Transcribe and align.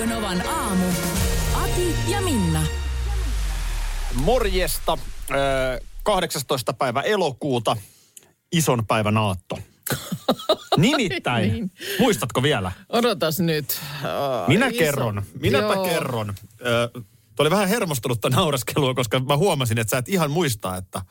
Radio 0.00 0.14
Novan 0.16 0.48
aamu. 0.48 0.84
Ati 1.54 1.94
ja 2.08 2.20
Minna. 2.20 2.62
Morjesta. 4.14 4.98
Ö, 5.30 5.80
18. 6.02 6.72
päivä 6.72 7.00
elokuuta. 7.00 7.76
Ison 8.52 8.86
päivän 8.86 9.16
aatto. 9.16 9.58
Nimittäin, 10.76 11.52
Niin. 11.52 11.70
muistatko 11.98 12.42
vielä? 12.42 12.72
Odotas 12.88 13.40
nyt. 13.40 13.80
Oh, 14.04 14.48
Minä 14.48 14.66
iso. 14.66 14.78
kerron, 14.78 15.22
minäpä 15.40 15.74
Joo. 15.74 15.84
kerron. 15.84 16.34
Ö, 16.66 16.90
Tuo 17.36 17.44
oli 17.44 17.50
vähän 17.50 17.68
hermostunutta 17.68 18.30
nauraskelua, 18.30 18.94
koska 18.94 19.20
mä 19.20 19.36
huomasin, 19.36 19.78
että 19.78 19.90
sä 19.90 19.98
et 19.98 20.08
ihan 20.08 20.30
muista, 20.30 20.76
että, 20.76 21.02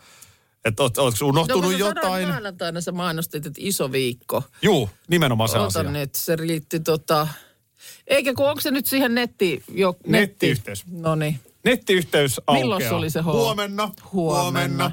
että 0.65 0.84
oot, 0.84 0.98
ootko 0.98 1.26
unohtunut 1.26 1.71
no, 1.71 1.77
jotain. 1.77 2.27
maanantaina 2.27 2.81
sä 2.81 2.91
mainostit, 2.91 3.45
että 3.45 3.59
iso 3.63 3.91
viikko. 3.91 4.43
Juu, 4.62 4.90
nimenomaan 5.07 5.49
se 5.49 5.57
Ota 5.59 5.79
asia. 5.79 5.91
nyt, 5.91 6.15
se 6.15 6.37
liittyy 6.40 6.79
tota... 6.79 7.27
Eikä 8.07 8.34
kun 8.34 8.49
onko 8.49 8.61
se 8.61 8.71
nyt 8.71 8.85
siihen 8.85 9.16
netti... 9.16 9.63
Jo, 9.71 9.95
Nettiyhteys. 10.07 10.85
No 10.91 11.16
niin. 11.16 11.39
Nettiyhteys 11.66 12.41
aukeaa. 12.48 12.63
Milloin 12.63 12.84
se 12.84 12.93
oli 12.93 13.09
se 13.09 13.21
H? 13.21 13.26
Huomenna. 13.26 13.91
Huomenna. 14.13 14.91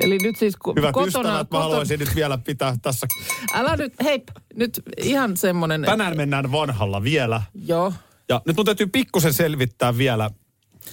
Eli 0.00 0.18
nyt 0.18 0.36
siis 0.36 0.56
ku, 0.56 0.74
Hyvät 0.76 0.92
kotona... 0.92 1.28
ystävät, 1.28 1.50
mä 1.50 1.58
haluaisin 1.58 1.98
nyt 1.98 2.14
vielä 2.14 2.38
pitää 2.38 2.76
tässä. 2.82 3.06
Älä 3.54 3.76
nyt, 3.76 3.92
hei, 4.04 4.22
nyt 4.54 4.82
ihan 5.02 5.36
semmonen... 5.36 5.82
Tänään 5.82 6.16
mennään 6.16 6.52
vanhalla 6.52 7.02
vielä. 7.02 7.42
Joo. 7.66 7.92
Ja 8.28 8.42
nyt 8.46 8.56
mun 8.56 8.64
täytyy 8.66 8.86
pikkusen 8.86 9.32
selvittää 9.32 9.98
vielä, 9.98 10.30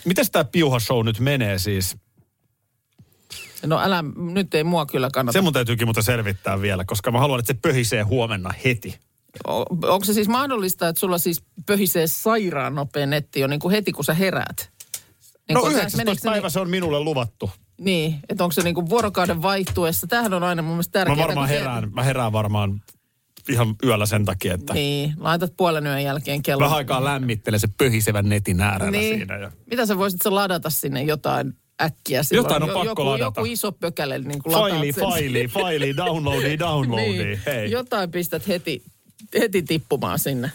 miten 0.05 0.25
tämä 0.31 0.43
piuha-show 0.43 1.05
nyt 1.05 1.19
menee 1.19 1.59
siis. 1.59 1.97
No 3.65 3.79
älä, 3.79 4.03
nyt 4.15 4.53
ei 4.55 4.63
mua 4.63 4.85
kyllä 4.85 5.09
kannata. 5.13 5.33
Se 5.33 5.41
mun 5.41 5.53
täytyykin 5.53 5.87
mutta 5.87 6.01
selvittää 6.01 6.61
vielä, 6.61 6.85
koska 6.85 7.11
mä 7.11 7.19
haluan, 7.19 7.39
että 7.39 7.53
se 7.53 7.59
pöhisee 7.61 8.01
huomenna 8.01 8.53
heti. 8.65 8.99
Onko 9.47 10.03
se 10.05 10.13
siis 10.13 10.27
mahdollista, 10.27 10.87
että 10.87 10.99
sulla 10.99 11.17
siis 11.17 11.43
pöhisee 11.65 12.07
sairaan 12.07 12.75
nopea 12.75 13.05
netti 13.05 13.39
jo 13.39 13.47
niin 13.47 13.59
kuin 13.59 13.71
heti, 13.71 13.91
kun 13.91 14.05
sä 14.05 14.13
heräät? 14.13 14.69
Niin 15.47 15.53
No 15.53 15.61
kun 15.61 15.71
sä- 15.71 15.77
19. 15.77 15.97
meneekö 15.97 16.21
se 16.21 16.29
päivä 16.29 16.49
se 16.49 16.59
on 16.59 16.69
minulle 16.69 16.99
luvattu. 16.99 17.51
Niin, 17.81 18.15
että 18.29 18.43
onko 18.43 18.51
se 18.51 18.61
niin 18.61 18.75
kuin 18.75 18.89
vuorokauden 18.89 19.41
vaihtuessa? 19.41 20.07
Tämähän 20.07 20.33
on 20.33 20.43
aina 20.43 20.61
mun 20.61 20.71
mielestä 20.71 20.99
Mä 20.99 21.05
tärkeää. 21.05 21.27
varmaan 21.27 21.47
kun 21.47 21.53
se- 21.55 21.59
herään, 21.59 21.91
mä 21.93 22.03
herään 22.03 22.31
varmaan 22.31 22.81
ihan 23.49 23.75
yöllä 23.83 24.05
sen 24.05 24.25
takia, 24.25 24.53
että 24.53 24.73
Niin, 24.73 25.13
laitat 25.17 25.53
puolen 25.57 25.85
yön 25.87 26.03
jälkeen 26.03 26.43
kello. 26.43 26.63
vähän 26.63 26.77
aikaa 26.77 27.03
lämmittelee 27.03 27.59
se 27.59 27.67
pöhisevän 27.77 28.29
netin 28.29 28.61
äärellä 28.61 28.91
niin. 28.91 29.17
siinä. 29.17 29.37
Ja... 29.37 29.51
Mitä 29.69 29.85
sä 29.85 29.97
voisit 29.97 30.21
sä 30.21 30.35
ladata 30.35 30.69
sinne 30.69 31.03
jotain 31.03 31.53
äkkiä 31.81 32.23
silloin? 32.23 32.43
Jotain 32.45 32.63
on 32.63 32.69
pakko 32.69 32.83
joku, 32.85 33.05
ladata. 33.05 33.23
Joku 33.41 33.51
iso 33.51 33.71
pökäle 33.71 34.19
niin 34.19 34.43
kuin 34.43 34.53
Faili, 34.53 34.93
faili, 34.93 35.47
faili, 35.47 35.97
downloadi, 35.97 36.59
downloadi. 36.65 37.23
niin, 37.25 37.39
Hei. 37.45 37.71
jotain 37.71 38.11
pistät 38.11 38.47
heti, 38.47 38.83
heti 39.39 39.61
tippumaan 39.61 40.19
sinne. 40.19 40.51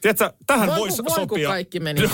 Tiedätkö, 0.00 0.32
tähän 0.46 0.68
Voi, 0.68 0.78
voisi 0.78 1.04
voi 1.04 1.16
kun 1.16 1.22
sopia. 1.22 1.48
kaikki 1.48 1.80
menisi 1.80 2.08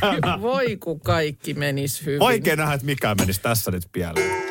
tämä. 0.00 0.12
hyvin. 0.12 0.42
voi 0.42 0.76
kun 0.76 1.00
kaikki 1.00 1.54
menisi 1.54 2.06
hyvin. 2.06 2.20
Vaikea 2.20 2.56
nähdä, 2.56 2.74
että 2.74 2.86
mikä 2.86 3.14
menisi 3.14 3.40
tässä 3.40 3.70
nyt 3.70 3.82
pieleen. 3.92 4.42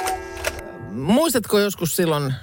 Muistatko 0.92 1.60
joskus 1.60 1.96
silloin 1.96 2.24
äh, 2.24 2.38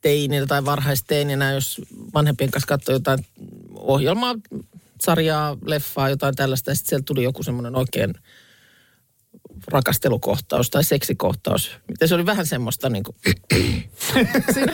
teinillä 0.00 0.46
tai 0.46 0.64
varhaisteininä, 0.64 1.52
jos 1.52 1.80
vanhempien 2.14 2.50
kanssa 2.50 2.66
katsoi 2.66 2.94
jotain 2.94 3.26
ohjelmaa, 3.74 4.34
sarjaa, 5.00 5.56
leffaa, 5.64 6.08
jotain 6.08 6.34
tällaista, 6.34 6.70
ja 6.70 6.74
sitten 6.74 6.88
sieltä 6.88 7.04
tuli 7.04 7.22
joku 7.22 7.42
semmoinen 7.42 7.76
oikein 7.76 8.14
rakastelukohtaus 9.68 10.70
tai 10.70 10.84
seksikohtaus. 10.84 11.70
Miten 11.88 12.08
se 12.08 12.14
oli 12.14 12.26
vähän 12.26 12.46
semmoista 12.46 12.88
niin 12.88 13.04
kuin... 13.04 13.16
Siinä... 14.54 14.72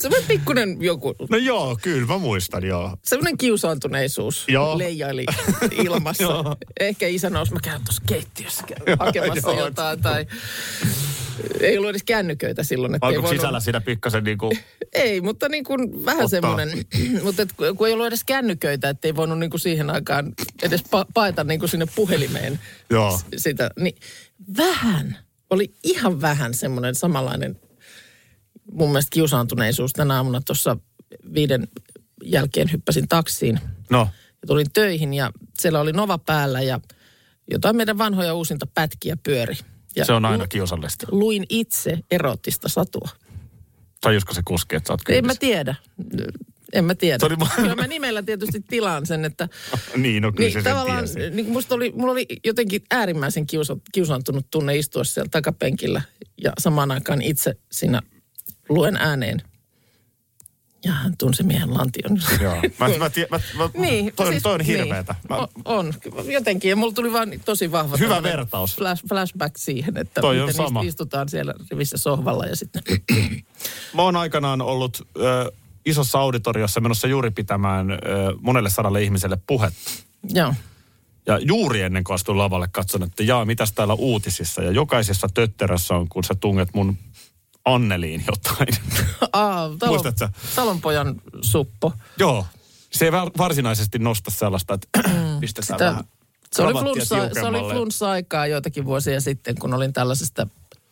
Semmoinen 0.00 0.28
pikkuinen 0.28 0.82
joku, 0.82 1.14
No 1.30 1.36
joo, 1.36 1.78
kyllä 1.82 2.06
mä 2.06 2.18
muistan, 2.18 2.64
joo. 2.64 2.96
semmoinen 3.04 3.38
kiusaantuneisuus 3.38 4.44
Joo. 4.48 4.78
leijaili 4.78 5.24
ilmassa. 5.84 6.22
Joo. 6.22 6.56
Ehkä 6.80 7.06
isä 7.06 7.30
nousi, 7.30 7.52
mä 7.52 7.60
käyn 7.62 7.84
tuossa 7.84 8.02
keittiössä 8.06 8.64
hakemassa 8.98 9.50
Joo. 9.50 9.64
jotain 9.64 10.02
tai... 10.02 10.26
Ei 11.60 11.78
ollut 11.78 11.90
edes 11.90 12.02
kännyköitä 12.02 12.62
silloin. 12.62 12.94
Että 12.94 13.06
ei 13.08 13.22
voinut- 13.22 13.30
sisällä 13.30 13.60
siinä 13.60 13.80
pikkasen 13.80 14.24
niin 14.24 14.38
kuin... 14.38 14.58
Ei, 14.92 15.20
mutta 15.20 15.48
niin 15.48 15.64
kuin 15.64 16.04
vähän 16.04 16.24
Ottaa. 16.24 16.28
semmoinen, 16.28 16.70
mutta 17.24 17.42
et, 17.42 17.52
kun 17.76 17.86
ei 17.86 17.92
ollut 17.92 18.06
edes 18.06 18.24
kännyköitä, 18.24 18.88
että 18.88 19.08
ei 19.08 19.16
voinut 19.16 19.38
niin 19.38 19.50
kuin 19.50 19.60
siihen 19.60 19.90
aikaan 19.90 20.32
edes 20.62 20.80
pa- 20.82 21.10
paeta 21.14 21.44
niin 21.44 21.60
kuin 21.60 21.68
sinne 21.70 21.86
puhelimeen 21.94 22.60
Joo. 22.90 23.20
sitä. 23.36 23.70
Niin 23.80 23.96
vähän, 24.56 25.18
oli 25.50 25.74
ihan 25.82 26.20
vähän 26.20 26.54
semmoinen 26.54 26.94
samanlainen 26.94 27.60
mun 28.72 28.88
mielestä 28.88 29.10
kiusaantuneisuus. 29.10 29.92
Tänä 29.92 30.14
aamuna 30.16 30.40
tuossa 30.40 30.76
viiden 31.34 31.68
jälkeen 32.24 32.72
hyppäsin 32.72 33.08
taksiin 33.08 33.60
No, 33.90 34.08
ja 34.42 34.46
tulin 34.46 34.66
töihin 34.72 35.14
ja 35.14 35.30
siellä 35.58 35.80
oli 35.80 35.92
Nova 35.92 36.18
päällä 36.18 36.62
ja 36.62 36.80
jotain 37.50 37.76
meidän 37.76 37.98
vanhoja 37.98 38.34
uusinta 38.34 38.66
pätkiä 38.74 39.16
pyöri. 39.22 39.56
Ja 39.96 40.04
se 40.04 40.12
on 40.12 40.24
aina 40.24 40.44
lu- 40.44 40.48
kiusallista. 40.48 41.06
luin 41.10 41.44
itse 41.48 41.98
erottista 42.10 42.68
satua. 42.68 43.08
Tajusko 44.00 44.34
se 44.34 44.42
kuski, 44.44 44.76
että 44.76 44.86
sä 44.86 44.92
oot 44.92 45.00
En 45.08 45.26
mä 45.26 45.34
tiedä. 45.34 45.74
En 46.72 46.84
mä 46.84 46.94
tiedä. 46.94 47.26
Oli 47.26 47.36
Kyllä 47.56 47.74
mä 47.74 47.86
nimellä 47.86 48.22
tietysti 48.22 48.60
tilaan 48.60 49.06
sen, 49.06 49.24
että... 49.24 49.48
Niin, 49.96 50.22
no 50.22 50.32
kyllä 50.32 50.44
Niin, 50.46 50.52
se 50.52 50.62
sen 50.62 50.72
tavallaan, 50.72 51.04
tiesi. 51.04 51.30
niin 51.30 51.48
musta 51.50 51.74
oli, 51.74 51.92
mulla 51.96 52.12
oli 52.12 52.26
jotenkin 52.44 52.82
äärimmäisen 52.90 53.46
kiusa, 53.46 53.76
kiusaantunut 53.92 54.46
tunne 54.50 54.76
istua 54.76 55.04
siellä 55.04 55.28
takapenkillä 55.30 56.02
ja 56.44 56.52
samaan 56.58 56.90
aikaan 56.90 57.22
itse 57.22 57.54
siinä 57.72 58.02
luen 58.68 58.96
ääneen. 58.96 59.42
Ja 60.84 60.92
hän 60.92 61.16
tunsi 61.18 61.42
miehen 61.42 61.74
lantion. 61.74 62.18
Joo. 62.40 62.54
Mä, 62.78 62.88
mä, 62.98 63.10
tie, 63.10 63.26
mä, 63.30 63.40
mä, 63.58 63.70
Niin, 63.80 64.12
toi, 64.16 64.26
siis- 64.30 64.42
toi 64.42 64.52
on 64.54 64.60
niin. 64.60 64.66
hirveetä. 64.66 65.14
Mä, 65.28 65.36
O- 65.36 65.48
On, 65.64 65.94
jotenkin. 66.32 66.68
Ja 66.68 66.76
mulla 66.76 66.92
tuli 66.92 67.12
vaan 67.12 67.30
tosi 67.44 67.72
vahva 67.72 67.96
Hyvä 67.96 68.22
vertaus. 68.22 68.76
Flash, 68.76 69.04
flashback 69.08 69.56
siihen, 69.56 69.96
että 69.96 70.20
Toi 70.20 70.40
on 70.40 70.48
miten 70.48 70.66
sama. 70.66 70.82
istutaan 70.82 71.28
siellä 71.28 71.54
rivissä 71.70 71.96
sohvalla 71.96 72.46
ja 72.46 72.56
sitten... 72.56 72.82
mä 73.96 74.02
oon 74.02 74.16
aikanaan 74.16 74.62
ollut 74.62 75.08
ö, 75.16 75.52
isossa 75.86 76.18
auditoriossa 76.18 76.80
menossa 76.80 77.08
juuri 77.08 77.30
pitämään 77.30 77.90
ö, 77.90 77.96
monelle 78.40 78.70
sadalle 78.70 79.02
ihmiselle 79.02 79.38
puhetta. 79.46 79.90
Joo. 80.34 80.54
Ja 81.26 81.38
juuri 81.38 81.82
ennen 81.82 82.04
kuin 82.04 82.14
astuin 82.14 82.38
lavalle 82.38 82.68
katson, 82.72 83.02
että 83.02 83.22
jaa, 83.22 83.44
mitäs 83.44 83.72
täällä 83.72 83.94
uutisissa. 83.94 84.62
Ja 84.62 84.70
jokaisessa 84.70 85.28
tötterässä 85.34 85.94
on, 85.94 86.08
kun 86.08 86.24
sä 86.24 86.34
tunget 86.34 86.68
mun 86.74 86.98
Anneliin 87.64 88.24
jotain. 88.26 88.68
Aa, 89.32 89.70
talon, 89.78 89.94
Muistatko? 89.94 90.28
talonpojan 90.56 91.14
suppo. 91.42 91.92
Joo. 92.18 92.46
Se 92.90 93.04
ei 93.04 93.12
var- 93.12 93.30
varsinaisesti 93.38 93.98
nosta 93.98 94.30
sellaista, 94.30 94.74
että 94.74 94.88
pistetään 95.40 95.78
Sitä- 95.78 95.84
vähän 95.90 96.04
Se 96.52 96.62
oli, 96.62 96.72
flunssa, 96.80 97.16
se 97.34 97.42
oli 97.42 97.72
flunssa-aikaa 97.72 98.46
joitakin 98.46 98.84
vuosia 98.84 99.20
sitten, 99.20 99.54
kun 99.58 99.74
olin 99.74 99.92
tällaisesta 99.92 100.46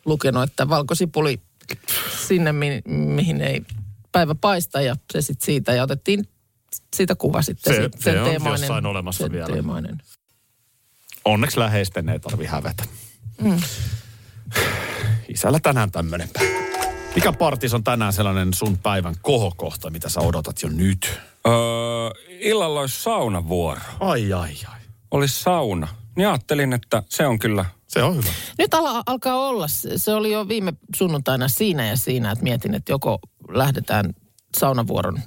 lukenut, 0.05 0.43
että 0.43 0.69
valkosipuli 0.69 1.41
sinne, 2.27 2.51
mi- 2.51 2.81
mihin 2.87 3.41
ei 3.41 3.61
päivä 4.11 4.35
paista 4.35 4.81
ja 4.81 4.95
se 5.13 5.21
sitten 5.21 5.45
siitä 5.45 5.73
ja 5.73 5.83
otettiin 5.83 6.27
siitä 6.95 7.15
kuva 7.15 7.41
sitten. 7.41 7.75
Se- 7.75 7.83
sit- 7.83 8.01
se 8.01 8.21
on 8.21 8.43
jossain 8.51 8.85
olemassa 8.85 9.23
sen 9.23 9.31
vielä. 9.31 9.47
Teemainen. 9.53 10.01
Onneksi 11.25 11.59
läheisten 11.59 12.09
ei 12.09 12.19
tarvi 12.19 12.45
hävetä. 12.45 12.83
Mm. 13.41 13.61
Isällä 15.33 15.59
tänään 15.59 15.91
tämmöinen 15.91 16.29
päivä. 16.33 16.56
Mikä 17.17 17.33
partis 17.33 17.73
on 17.73 17.83
tänään 17.83 18.13
sellainen 18.13 18.53
sun 18.53 18.77
päivän 18.77 19.15
kohokohta, 19.21 19.89
mitä 19.89 20.09
sä 20.09 20.21
odotat 20.21 20.61
jo 20.63 20.69
nyt? 20.69 21.19
Öö, 21.47 21.53
illalla 22.29 22.79
olisi 22.79 23.03
saunavuoro. 23.03 23.81
Ai, 23.99 24.33
ai, 24.33 24.51
ai. 24.67 24.79
Olisi 25.11 25.43
sauna. 25.43 25.87
Niin 26.15 26.27
ajattelin, 26.27 26.73
että 26.73 27.03
se 27.09 27.27
on 27.27 27.39
kyllä 27.39 27.65
Se 27.87 28.03
on 28.03 28.15
hyvä. 28.15 28.29
Nyt 28.57 28.73
ala, 28.73 29.03
alkaa 29.05 29.35
olla, 29.35 29.67
se 29.67 29.97
se 29.97 30.13
oli 30.13 30.31
jo 30.31 30.47
viime 30.47 30.73
sunnuntaina 30.95 31.47
siinä 31.47 31.87
ja 31.87 31.97
siinä, 31.97 32.31
että 32.31 32.43
mietin, 32.43 32.73
että 32.73 32.91
joko 32.91 33.19
lähdetään 33.49 34.13
saunavuoron 34.57 35.19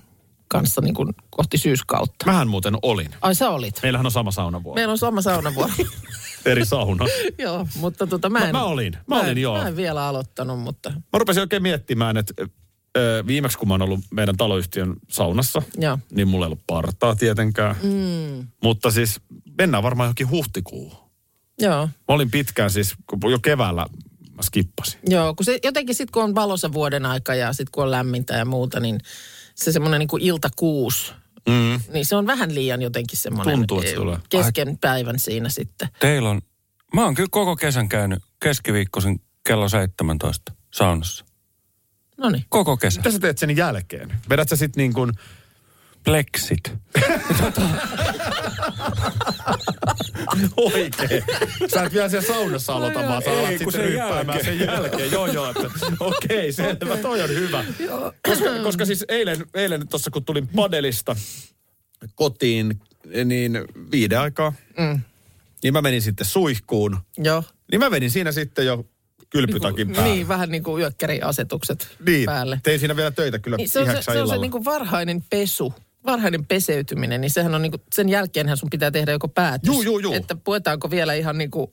kanssa 0.48 0.80
niin 0.80 0.94
kuin 0.94 1.14
kohti 1.30 1.58
syyskautta. 1.58 2.26
Mähän 2.26 2.48
muuten 2.48 2.74
olin. 2.82 3.14
Ai 3.20 3.34
sä 3.34 3.50
olit. 3.50 3.80
Meillähän 3.82 4.06
on 4.06 4.12
sama 4.12 4.30
saunavuoro. 4.30 4.74
Meillä 4.74 4.92
on 4.92 4.98
sama 4.98 5.22
saunavuoro. 5.22 5.72
Eri 6.44 6.64
sauna. 6.66 7.06
joo, 7.38 7.66
mutta 7.76 8.06
tota 8.06 8.30
mä 8.30 8.38
Mä- 8.38 8.44
en... 8.44 8.52
mä 8.52 8.64
olin. 8.64 8.96
Mä 9.06 9.18
olin, 9.18 9.30
en, 9.30 9.38
joo. 9.38 9.58
Mä 9.58 9.68
en 9.68 9.76
vielä 9.76 10.06
aloittanut, 10.06 10.60
mutta... 10.60 10.90
Mä 10.90 11.18
rupesin 11.18 11.40
oikein 11.40 11.62
miettimään, 11.62 12.16
että 12.16 12.34
ö, 12.96 13.24
viimeksi 13.26 13.58
kun 13.58 13.68
mä 13.68 13.74
oon 13.74 13.82
ollut 13.82 14.00
meidän 14.10 14.36
taloyhtiön 14.36 14.96
saunassa, 15.10 15.62
Joo. 15.78 15.98
niin 16.12 16.28
mulla 16.28 16.44
ei 16.44 16.48
ollut 16.48 16.66
partaa 16.66 17.14
tietenkään. 17.14 17.76
Mm. 17.82 18.46
Mutta 18.62 18.90
siis 18.90 19.20
mennään 19.58 19.82
varmaan 19.82 20.06
johonkin 20.06 20.30
huhtikuuhun. 20.30 21.10
Joo. 21.60 21.86
Mä 21.86 22.14
olin 22.14 22.30
pitkään 22.30 22.70
siis, 22.70 22.94
kun 23.06 23.30
jo 23.30 23.38
keväällä 23.38 23.86
mä 24.36 24.42
skippasin. 24.42 25.00
Joo, 25.08 25.34
kun 25.34 25.44
se 25.44 25.58
jotenkin 25.64 25.94
sitten 25.94 26.12
kun 26.12 26.24
on 26.24 26.34
valossa 26.34 26.72
vuoden 26.72 27.06
aika 27.06 27.34
ja 27.34 27.52
sitten 27.52 27.70
kun 27.72 27.84
on 27.84 27.90
lämmintä 27.90 28.34
ja 28.34 28.44
muuta, 28.44 28.80
niin 28.80 29.00
se 29.54 29.72
semmoinen 29.72 29.98
niin 29.98 30.08
kuin 30.08 30.22
ilta 30.22 30.48
kuusi, 30.56 31.12
Mm. 31.48 31.80
niin 31.92 32.06
se 32.06 32.16
on 32.16 32.26
vähän 32.26 32.54
liian 32.54 32.82
jotenkin 32.82 33.18
semmoinen 33.18 33.56
Tuntuu, 33.56 33.78
että 33.78 33.90
se 33.90 33.96
tulee. 33.96 34.18
kesken 34.28 34.78
päivän 34.78 35.18
siinä 35.18 35.48
sitten. 35.48 35.88
Teillä 36.00 36.30
on, 36.30 36.40
mä 36.94 37.04
oon 37.04 37.14
kyllä 37.14 37.28
koko 37.30 37.56
kesän 37.56 37.88
käynyt 37.88 38.22
keskiviikkoisin 38.42 39.20
kello 39.46 39.68
17 39.68 40.52
saunassa. 40.70 41.24
No 42.18 42.30
niin. 42.30 42.44
Koko 42.48 42.76
kesä. 42.76 43.00
Mitä 43.00 43.10
sä 43.10 43.18
teet 43.18 43.38
sen 43.38 43.56
jälkeen? 43.56 44.12
Vedät 44.28 44.48
sä 44.48 44.56
sit 44.56 44.76
niin 44.76 44.92
kuin, 44.92 45.12
Plexit. 46.04 46.72
oikein. 50.56 51.24
Sä 51.74 51.82
et 51.82 51.92
vielä 51.92 52.08
siellä 52.08 52.26
saunassa 52.26 52.72
aloita, 52.72 52.98
vaan 53.08 53.22
sä 53.22 53.30
alat 53.30 53.48
sitten 53.50 53.72
sen 53.72 53.84
ryppäämään 53.84 54.26
jälkeen. 54.26 54.44
sen 54.44 54.66
jälkeen. 54.66 55.10
Joo, 55.12 55.26
joo. 55.26 55.50
Että, 55.50 55.70
okei, 56.00 56.52
selvä. 56.52 56.96
Toi 56.96 57.22
on 57.22 57.28
hyvä. 57.30 57.64
Koska, 58.28 58.44
koska 58.62 58.84
siis 58.84 59.04
eilen, 59.08 59.44
eilen 59.54 59.88
tuossa 59.88 60.10
kun 60.10 60.24
tulin 60.24 60.48
padelista 60.48 61.16
kotiin, 62.14 62.80
niin 63.24 63.60
viiden 63.92 64.20
aikaa, 64.20 64.52
Mm. 64.78 65.00
niin 65.62 65.72
mä 65.72 65.82
menin 65.82 66.02
sitten 66.02 66.26
suihkuun. 66.26 66.98
Joo. 67.18 67.44
Niin 67.70 67.80
mä 67.80 67.90
menin 67.90 68.10
siinä 68.10 68.32
sitten 68.32 68.66
jo 68.66 68.84
kylpytakin 69.30 69.92
päälle. 69.92 70.12
Niin, 70.14 70.28
vähän 70.28 70.48
niin 70.50 70.62
kuin 70.62 70.80
yökkäriasetukset 70.80 71.88
Niin, 72.06 72.26
päälle. 72.26 72.60
tein 72.62 72.78
siinä 72.80 72.96
vielä 72.96 73.10
töitä 73.10 73.38
kyllä 73.38 73.56
Niin 73.56 73.68
se 73.68 73.78
on 73.80 73.86
se, 73.86 74.02
se, 74.02 74.22
on 74.22 74.28
se 74.28 74.36
niin 74.38 74.50
kuin 74.50 74.64
varhainen 74.64 75.24
pesu, 75.30 75.74
varhainen 76.06 76.46
peseytyminen, 76.46 77.20
niin 77.20 77.30
sehän 77.30 77.54
on 77.54 77.62
niin 77.62 77.72
kuin, 77.72 77.82
sen 77.94 78.08
jälkeenhän 78.08 78.56
sun 78.56 78.70
pitää 78.70 78.90
tehdä 78.90 79.12
joko 79.12 79.28
päätös. 79.28 79.66
Juu, 79.66 79.82
juu, 79.82 79.98
juu. 79.98 80.12
Että 80.14 80.36
puetaanko 80.36 80.90
vielä 80.90 81.14
ihan 81.14 81.38
niin 81.38 81.50
kuin 81.50 81.66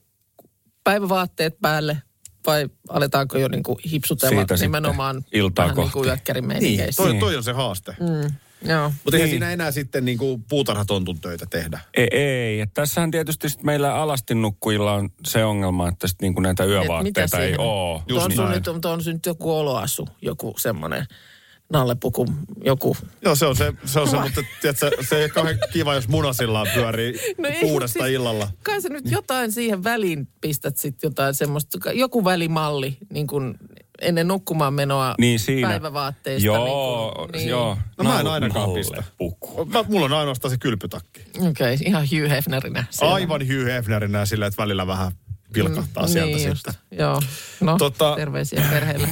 päivävaatteet 0.84 1.60
päälle 1.60 2.02
vai 2.46 2.68
aletaanko 2.88 3.38
jo 3.38 3.48
niin 3.48 3.62
kuin 3.62 3.78
hipsutella 3.90 4.40
Siitä 4.40 4.54
nimenomaan 4.54 5.24
iltaa 5.32 5.64
vähän 5.64 5.76
niin 5.76 5.82
kuin 5.82 5.92
kohti. 5.92 6.06
Niin, 6.06 6.10
yökkärimeiningeissä. 6.10 7.02
toi, 7.02 7.12
Niin. 7.12 7.20
toi 7.20 7.36
on 7.36 7.44
se 7.44 7.52
haaste. 7.52 7.96
Mm. 8.00 8.34
Joo. 8.68 8.92
Mutta 9.04 9.16
eihän 9.16 9.26
Niin. 9.26 9.30
siinä 9.30 9.50
enää 9.50 9.70
sitten 9.70 10.04
niin 10.04 10.18
kuin 10.18 10.44
puutarhatontun 10.48 11.20
töitä 11.20 11.46
tehdä. 11.50 11.80
Ei, 11.96 12.08
ei. 12.12 12.60
Et 12.60 12.70
tässähän 12.74 13.10
tietysti 13.10 13.48
sit 13.48 13.62
meillä 13.62 13.94
alastin 13.94 14.42
nukkujilla 14.42 14.92
on 14.92 15.08
se 15.26 15.44
ongelma, 15.44 15.88
että 15.88 16.08
sit 16.08 16.22
niinku 16.22 16.40
näitä 16.40 16.64
yövaatteita 16.64 17.38
ei 17.38 17.54
ole. 17.58 18.02
Just 18.08 18.26
on, 18.26 18.32
sun 18.32 18.44
näin. 18.44 18.54
nyt, 18.54 18.68
on, 18.68 18.80
on 18.84 19.00
nyt 19.06 19.26
joku 19.26 19.58
oloasu, 19.58 20.08
joku 20.22 20.54
semmoinen 20.58 21.06
nallepuku, 21.72 22.26
joku. 22.64 22.96
Joo, 23.24 23.34
se 23.34 23.46
on 23.46 23.56
se, 23.56 23.72
se, 23.84 24.00
on 24.00 24.08
se 24.08 24.16
mutta 24.20 24.40
tiedätkö, 24.60 24.90
se 25.08 25.16
ei 25.16 25.22
ole 25.22 25.28
kauhean 25.28 25.58
kiva, 25.72 25.94
jos 25.94 26.08
munasillaan 26.08 26.66
pyörii 26.74 27.12
No 27.38 27.48
kuudesta 27.60 27.98
siis- 28.04 28.14
illalla. 28.14 28.50
Kai 28.62 28.82
sä 28.82 28.88
nyt 28.88 29.10
jotain 29.10 29.52
siihen 29.52 29.84
väliin 29.84 30.28
pistät 30.40 30.76
sitten 30.76 31.08
jotain 31.08 31.34
semmoista, 31.34 31.92
joku 31.92 32.24
välimalli 32.24 32.98
niin 33.12 33.26
kuin 33.26 33.54
ennen 34.00 34.28
nukkumaan 34.28 34.74
menoa 34.74 35.14
Niin 35.18 35.38
siinä. 35.38 35.68
päivävaatteista. 35.68 36.46
Joo, 36.46 37.08
niin 37.08 37.16
kuin, 37.16 37.32
niin. 37.32 37.48
joo. 37.48 37.78
No 37.98 38.04
mä 38.04 38.20
en 38.20 38.26
ainakaan 38.26 38.70
pistä. 38.72 39.02
Mä, 39.72 39.84
mulla 39.88 40.04
on 40.04 40.12
ainoastaan 40.12 40.50
se 40.50 40.58
kylpytakki. 40.58 41.20
Okei, 41.38 41.48
okay, 41.74 41.76
ihan 41.86 42.02
Hugh 42.02 42.30
Hefnerinä. 42.30 42.84
siellä. 42.90 43.14
Aivan 43.14 43.40
Hugh 43.40 43.66
Hefnerinä 43.66 44.26
sillä, 44.26 44.46
että 44.46 44.62
välillä 44.62 44.86
vähän 44.86 45.12
vilkahtaa 45.54 46.02
Mm, 46.06 46.12
sieltä 46.12 46.36
niin 46.36 46.56
sitten. 46.56 46.74
Just. 46.90 47.00
Joo, 47.00 47.22
no 47.60 47.76
Tota- 47.76 48.16
terveisiä 48.16 48.64
perheelle. 48.70 49.08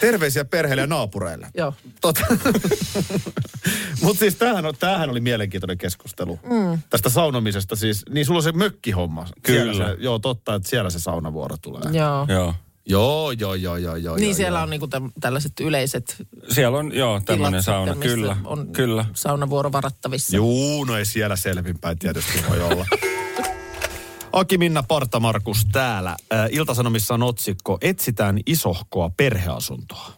Terveisiä 0.00 0.44
perheille 0.44 0.80
ja 0.80 0.86
naapureille. 0.86 1.48
Joo. 1.54 1.74
Tota. 2.00 2.20
Mutta 4.02 4.18
siis 4.18 4.34
tämähän, 4.34 4.66
on, 4.66 4.74
tämähän 4.80 5.10
oli 5.10 5.20
mielenkiintoinen 5.20 5.78
keskustelu. 5.78 6.40
Mm. 6.42 6.78
Tästä 6.90 7.08
saunomisesta 7.08 7.76
siis. 7.76 8.04
Niin 8.10 8.26
sulla 8.26 8.38
on 8.38 8.42
se 8.42 8.52
mökkihomma. 8.52 9.26
Kyllä. 9.42 9.72
Siellä 9.74 9.94
se, 9.94 10.02
joo, 10.02 10.18
totta, 10.18 10.54
että 10.54 10.68
siellä 10.68 10.90
se 10.90 11.00
saunavuoro 11.00 11.56
tulee. 11.62 11.82
Joo. 11.92 12.26
Joo. 12.28 12.54
Joo, 12.88 13.32
joo, 13.32 13.54
joo, 13.54 13.76
joo, 13.76 13.96
joo. 13.96 14.16
Niin 14.16 14.28
joo, 14.28 14.36
siellä 14.36 14.58
joo. 14.58 14.62
on 14.62 14.70
niinku 14.70 14.86
täm- 14.86 15.12
tällaiset 15.20 15.52
yleiset 15.60 16.16
Siellä 16.48 16.78
on, 16.78 16.94
joo, 16.94 17.20
tämmöinen 17.24 17.62
sauna. 17.62 17.92
sitten, 17.92 18.10
Kyllä, 18.10 18.36
on 18.44 18.72
kyllä. 18.72 19.04
saunavuoro 19.14 19.72
varattavissa. 19.72 20.36
Juu, 20.36 20.84
no 20.84 20.96
ei 20.96 21.04
siellä 21.04 21.36
selvinpäin 21.36 21.98
tietysti 21.98 22.44
voi 22.48 22.62
olla. 22.62 22.86
Aki 24.36 24.58
Minna 24.58 24.82
Partamarkus 24.82 25.66
täällä. 25.72 26.16
Iltasanomissa 26.50 27.14
on 27.14 27.22
otsikko 27.22 27.78
Etsitään 27.80 28.40
isohkoa 28.46 29.10
perheasuntoa. 29.16 30.12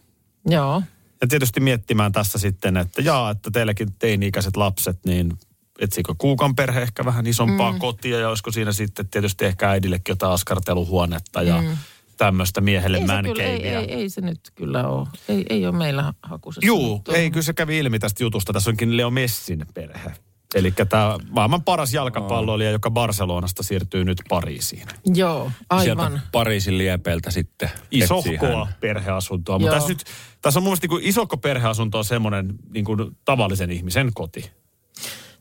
Joo. 0.45 0.83
Ja 1.21 1.27
tietysti 1.27 1.59
miettimään 1.59 2.11
tässä 2.11 2.39
sitten, 2.39 2.77
että 2.77 3.01
jaa, 3.01 3.31
että 3.31 3.51
teilläkin 3.51 3.93
teini-ikäiset 3.99 4.57
lapset, 4.57 5.05
niin 5.05 5.33
etsikö 5.79 6.15
Kuukan 6.17 6.55
perhe 6.55 6.81
ehkä 6.81 7.05
vähän 7.05 7.27
isompaa 7.27 7.71
mm. 7.71 7.79
kotia 7.79 8.19
ja 8.19 8.29
olisiko 8.29 8.51
siinä 8.51 8.71
sitten 8.71 9.07
tietysti 9.07 9.45
ehkä 9.45 9.69
äidillekin 9.69 10.11
jotain 10.11 10.33
askarteluhuonetta 10.33 11.41
ja 11.41 11.61
mm. 11.61 11.77
tämmöistä 12.17 12.61
miehelle 12.61 12.97
Ei 12.97 13.23
kyllä, 13.23 13.43
ei, 13.43 13.67
ei, 13.67 13.93
ei 13.93 14.09
se 14.09 14.21
nyt 14.21 14.39
kyllä 14.55 14.87
ole. 14.87 15.07
Ei, 15.29 15.45
ei 15.49 15.65
ole 15.65 15.77
meillä 15.77 16.13
hakusessa. 16.23 16.67
Juu, 16.67 17.03
ei 17.13 17.31
kyllä 17.31 17.43
se 17.43 17.53
kävi 17.53 17.77
ilmi 17.77 17.99
tästä 17.99 18.23
jutusta. 18.23 18.53
Tässä 18.53 18.69
onkin 18.69 18.97
Leo 18.97 19.09
Messin 19.09 19.65
perhe. 19.73 20.13
Eli 20.55 20.73
tämä 20.89 21.17
maailman 21.29 21.63
paras 21.63 21.93
jalkapalloilija, 21.93 22.71
joka 22.71 22.91
Barcelonasta 22.91 23.63
siirtyy 23.63 24.05
nyt 24.05 24.17
Pariisiin. 24.29 24.87
Joo, 25.05 25.51
aivan. 25.69 26.11
Sieltä 26.11 26.27
Pariisin 26.31 26.77
liepeiltä 26.77 27.31
sitten 27.31 27.69
Isohkoa 27.91 28.65
hän. 28.65 28.75
perheasuntoa. 28.79 29.59
Mutta 29.59 29.75
tässä, 29.75 29.89
nyt, 29.89 30.03
tässä 30.41 30.59
on 30.59 30.63
mun 30.63 30.69
mielestä 30.69 30.83
niin 30.83 30.89
kuin 30.89 31.03
isohko 31.03 31.37
perheasunto 31.37 31.97
on 31.97 32.05
semmoinen 32.05 32.55
niin 32.73 32.85
kuin 32.85 33.17
tavallisen 33.25 33.71
ihmisen 33.71 34.11
koti. 34.13 34.51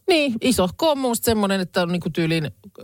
Niin, 0.09 0.35
isohko 0.41 0.91
on 0.91 0.99
musta 0.99 1.25
semmoinen, 1.25 1.61
että 1.61 1.83
on 1.83 1.89
niinku 1.89 2.11
tyyliin, 2.11 2.45
ö, 2.45 2.83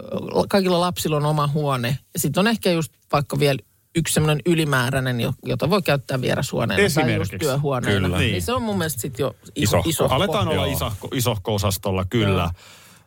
kaikilla 0.49 0.81
lapsilla 0.81 1.17
on 1.17 1.27
oma 1.27 1.47
huone. 1.47 1.99
Ja 2.15 2.21
sitten 2.21 2.41
on 2.41 2.47
ehkä 2.47 2.71
just 2.71 2.93
vaikka 3.13 3.39
vielä 3.39 3.59
yksi 3.95 4.15
semmoinen 4.15 4.43
ylimääräinen, 4.47 5.21
jo- 5.21 5.35
jota 5.43 5.71
voi 5.71 5.83
käyttää 5.83 6.21
vierashuoneena 6.21 6.95
tai 6.95 7.15
just 7.15 7.35
työhuoneena. 7.39 8.01
Kyllä. 8.01 8.19
Niin. 8.19 8.33
Niin. 8.33 8.43
se 8.43 8.53
on 8.53 8.63
mun 8.63 8.79
mielestä 8.79 9.01
sitten 9.01 9.25
jo 9.25 9.37
iso, 9.55 9.83
isohko. 9.85 10.15
Aletaan 10.15 10.49
olla 10.49 10.67
Joo. 10.67 10.77
isohko, 10.77 11.09
isohko-osastolla, 11.15 12.05
kyllä. 12.05 12.51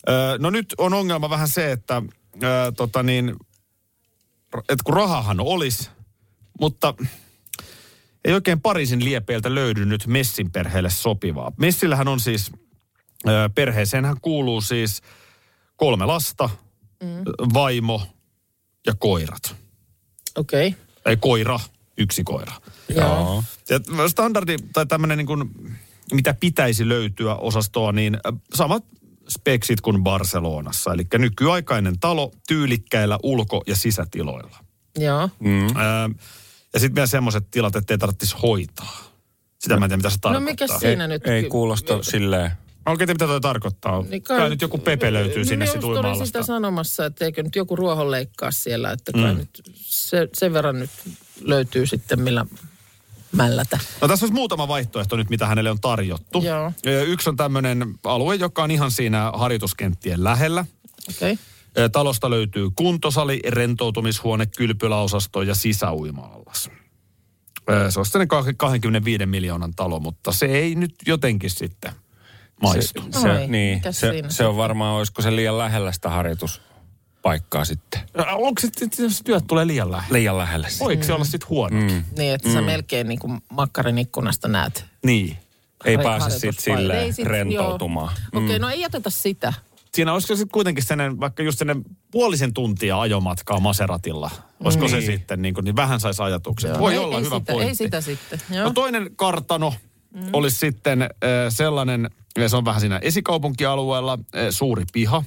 Ö, 0.10 0.38
no 0.40 0.50
nyt 0.50 0.74
on 0.78 0.94
ongelma 0.94 1.30
vähän 1.30 1.48
se, 1.48 1.72
että 1.72 2.02
ö, 2.44 2.72
tota 2.78 3.04
niin, 3.04 3.36
että 4.58 4.84
kun 4.84 4.94
rahahan 4.94 5.40
olisi, 5.40 5.90
mutta 6.60 6.94
ei 8.26 8.34
oikein 8.34 8.62
Pariisin 8.62 9.06
liepeiltä 9.06 9.56
löydy 9.56 9.86
nyt 9.86 10.08
Messin 10.08 10.52
perheelle 10.52 10.90
sopivaa. 10.90 11.52
Messillähän 11.58 12.08
on 12.08 12.20
siis, 12.20 12.52
ö, 13.28 13.50
perheeseenhän 13.56 14.18
kuuluu 14.22 14.62
siis 14.62 15.02
kolme 15.76 16.06
lasta, 16.06 16.50
mm. 17.04 17.54
vaimo 17.54 18.02
ja 18.86 18.94
koirat. 19.00 19.56
Okei, 20.38 20.68
okay. 20.68 20.80
Ei 21.06 21.18
koira, 21.18 21.60
yksi 21.98 22.24
koira. 22.24 22.54
joo. 22.96 23.44
Ja 23.70 23.80
standardi 24.08 24.56
tai 24.74 24.86
tämmöinen 24.86 25.18
niin 25.18 25.28
kuin, 25.28 25.52
mitä 26.14 26.34
pitäisi 26.34 26.90
löytyä 26.90 27.36
osastoa, 27.36 27.92
niin 27.92 28.16
äh, 28.16 28.34
samat 28.54 28.84
speksit 29.30 29.82
kuin 29.82 30.04
Barcelonassa. 30.04 30.94
Eli 30.94 31.04
nykyaikainen 31.18 32.00
talo 32.00 32.32
tyylikkäillä 32.48 33.20
ulko- 33.24 33.64
ja 33.68 33.76
sisätiloilla. 33.76 34.58
Joo. 35.00 35.30
Mm. 35.40 35.68
Ää, 35.78 36.10
ja 36.74 36.80
sitten 36.80 36.96
vielä 36.96 37.08
semmoiset 37.08 37.52
tilat, 37.52 37.76
että 37.76 37.94
ei 37.94 37.98
tarvitsisi 37.98 38.36
hoitaa. 38.44 39.04
Sitä 39.60 39.78
mä 39.80 39.86
en 39.86 39.90
tiedä, 39.90 39.98
mitä 39.98 40.10
se 40.10 40.16
No 40.16 40.20
tarkoittaa. 40.22 40.52
mikä 40.52 40.74
Ei, 40.74 40.80
siinä 40.80 41.08
nyt? 41.08 41.28
ei 41.28 41.44
kuulosta 41.44 42.04
silleen. 42.04 42.52
Oikein, 42.88 43.10
mitä 43.10 43.28
toi 43.28 43.42
tarkoittaa? 43.42 44.02
Niin 44.02 44.24
kai, 44.24 44.50
nyt 44.50 44.62
joku 44.62 44.78
Pepe 44.78 45.14
löytyy 45.14 45.46
sinne 45.46 45.66
niin 45.66 45.72
sit 45.72 45.76
just 45.76 45.86
olin 45.86 45.98
uimaalasta. 45.98 46.26
sitä 46.26 46.44
sanomassa, 46.44 47.06
että 47.06 47.26
eikö 47.26 47.44
nyt 47.44 47.56
joku 47.56 47.76
ruohon 47.76 48.12
leikkaa 48.12 48.52
siellä, 48.52 48.92
että 48.92 49.12
kai 49.12 49.32
Mm. 49.34 49.38
nyt 49.38 49.62
se, 49.76 50.30
sen 50.34 50.54
verran 50.54 50.80
nyt 50.80 50.90
löytyy 51.42 51.86
sitten 51.86 52.22
millä 52.22 52.46
mällätä. 53.32 53.80
No 54.02 54.08
tässä 54.08 54.26
olisi 54.26 54.34
muutama 54.34 54.68
vaihtoehto 54.68 55.16
nyt, 55.18 55.30
mitä 55.30 55.48
hänelle 55.48 55.72
on 55.72 55.80
tarjottu. 55.82 56.42
Joo. 56.42 56.72
Yksi 57.08 57.30
on 57.30 57.36
tämmöinen 57.38 57.96
alue, 58.04 58.36
joka 58.36 58.64
on 58.64 58.72
ihan 58.72 58.92
siinä 58.92 59.32
harjoituskenttien 59.36 60.24
lähellä. 60.24 60.66
Okei. 61.10 61.32
Okay. 61.34 61.90
Talosta 61.90 62.30
löytyy 62.30 62.70
kuntosali, 62.76 63.40
rentoutumishuone, 63.48 64.46
kylpyläosasto 64.46 65.42
ja 65.42 65.56
sisäuima-allas. 65.56 66.70
Se 67.90 68.00
on 68.00 68.06
sitten 68.06 68.28
25 68.58 69.26
miljoonan 69.26 69.74
talo, 69.76 70.00
mutta 70.00 70.32
se 70.32 70.46
ei 70.46 70.76
nyt 70.76 70.96
jotenkin 71.08 71.50
sitten 71.50 71.92
maistu. 72.62 73.02
Se, 73.12 73.20
se, 73.22 73.30
Ai, 73.30 73.48
niin, 73.48 73.82
se, 73.84 74.12
siinä 74.12 74.30
se 74.30 74.46
on 74.46 74.58
varmaan, 74.58 74.96
olisiko 74.96 75.22
se 75.22 75.36
liian 75.36 75.58
lähellä 75.58 75.92
sitä 75.92 76.10
harjoituspaikkaa 76.10 77.66
sitten. 77.66 78.02
Ö, 78.20 78.24
Onko 78.32 78.62
se, 78.62 78.68
että 78.82 79.02
jos 79.02 79.22
työt 79.26 79.44
tulee 79.48 79.68
liian 79.68 79.92
lähelle? 79.92 80.18
Liian 80.20 80.38
lähellä 80.38 80.70
se. 80.70 80.86
Voiko 80.86 81.04
se 81.04 81.14
olla 81.14 81.26
sitten 81.26 81.50
huono? 81.50 81.80
Mm. 81.80 82.04
Niin, 82.18 82.34
että 82.34 82.48
mm. 82.48 82.54
sä 82.54 82.62
melkein 82.62 83.08
niin 83.08 83.20
kuin 83.20 83.42
makkarin 83.50 83.98
ikkunasta 83.98 84.48
näet. 84.48 84.86
Niin. 85.06 85.38
Ei 85.86 85.98
pääse 85.98 86.30
sitten 86.30 86.64
silleen 86.78 87.14
sit- 87.14 87.26
rentoutumaan. 87.26 88.14
joo. 88.34 88.44
Okei, 88.44 88.46
okay, 88.46 88.60
no 88.60 88.70
ei 88.70 88.82
jätetä 88.82 89.10
sitä. 89.10 89.54
Siinä 89.94 90.14
olisiko 90.14 90.36
sitten 90.36 90.52
kuitenkin 90.52 90.84
sellainen, 90.84 91.20
vaikka 91.20 91.44
just 91.44 91.60
sellainen 91.60 91.86
puolisen 92.12 92.54
tuntia 92.54 93.02
ajomatkaa 93.02 93.60
Maseratilla. 93.60 94.32
Olisiko 94.64 94.86
niin. 94.86 95.02
se 95.02 95.06
sitten 95.06 95.42
niin, 95.42 95.54
kuin, 95.54 95.64
niin 95.64 95.76
vähän 95.76 96.00
saisi 96.00 96.22
ajatuksen. 96.22 96.70
Joo. 96.70 96.80
Voi 96.80 96.94
ei, 96.94 97.00
olla 97.00 97.18
ei 97.18 97.24
hyvä 97.24 97.40
sitä, 97.40 97.52
pointti. 97.54 97.70
Ei 97.70 97.76
sitä 97.76 98.02
sitten. 98.02 98.42
Joo. 98.52 98.64
No 98.64 98.74
toinen 98.74 99.10
kartano, 99.16 99.74
mm. 100.14 100.30
olisi 100.34 100.58
sitten 100.58 101.02
äh, 101.02 101.10
sellainen, 101.50 102.10
se 102.48 102.56
on 102.58 102.66
vähän 102.66 102.82
siinä 102.82 103.00
esikaupunkialueella, 103.02 104.14
äh, 104.36 104.48
suuri 104.50 104.84
piha. 104.94 105.24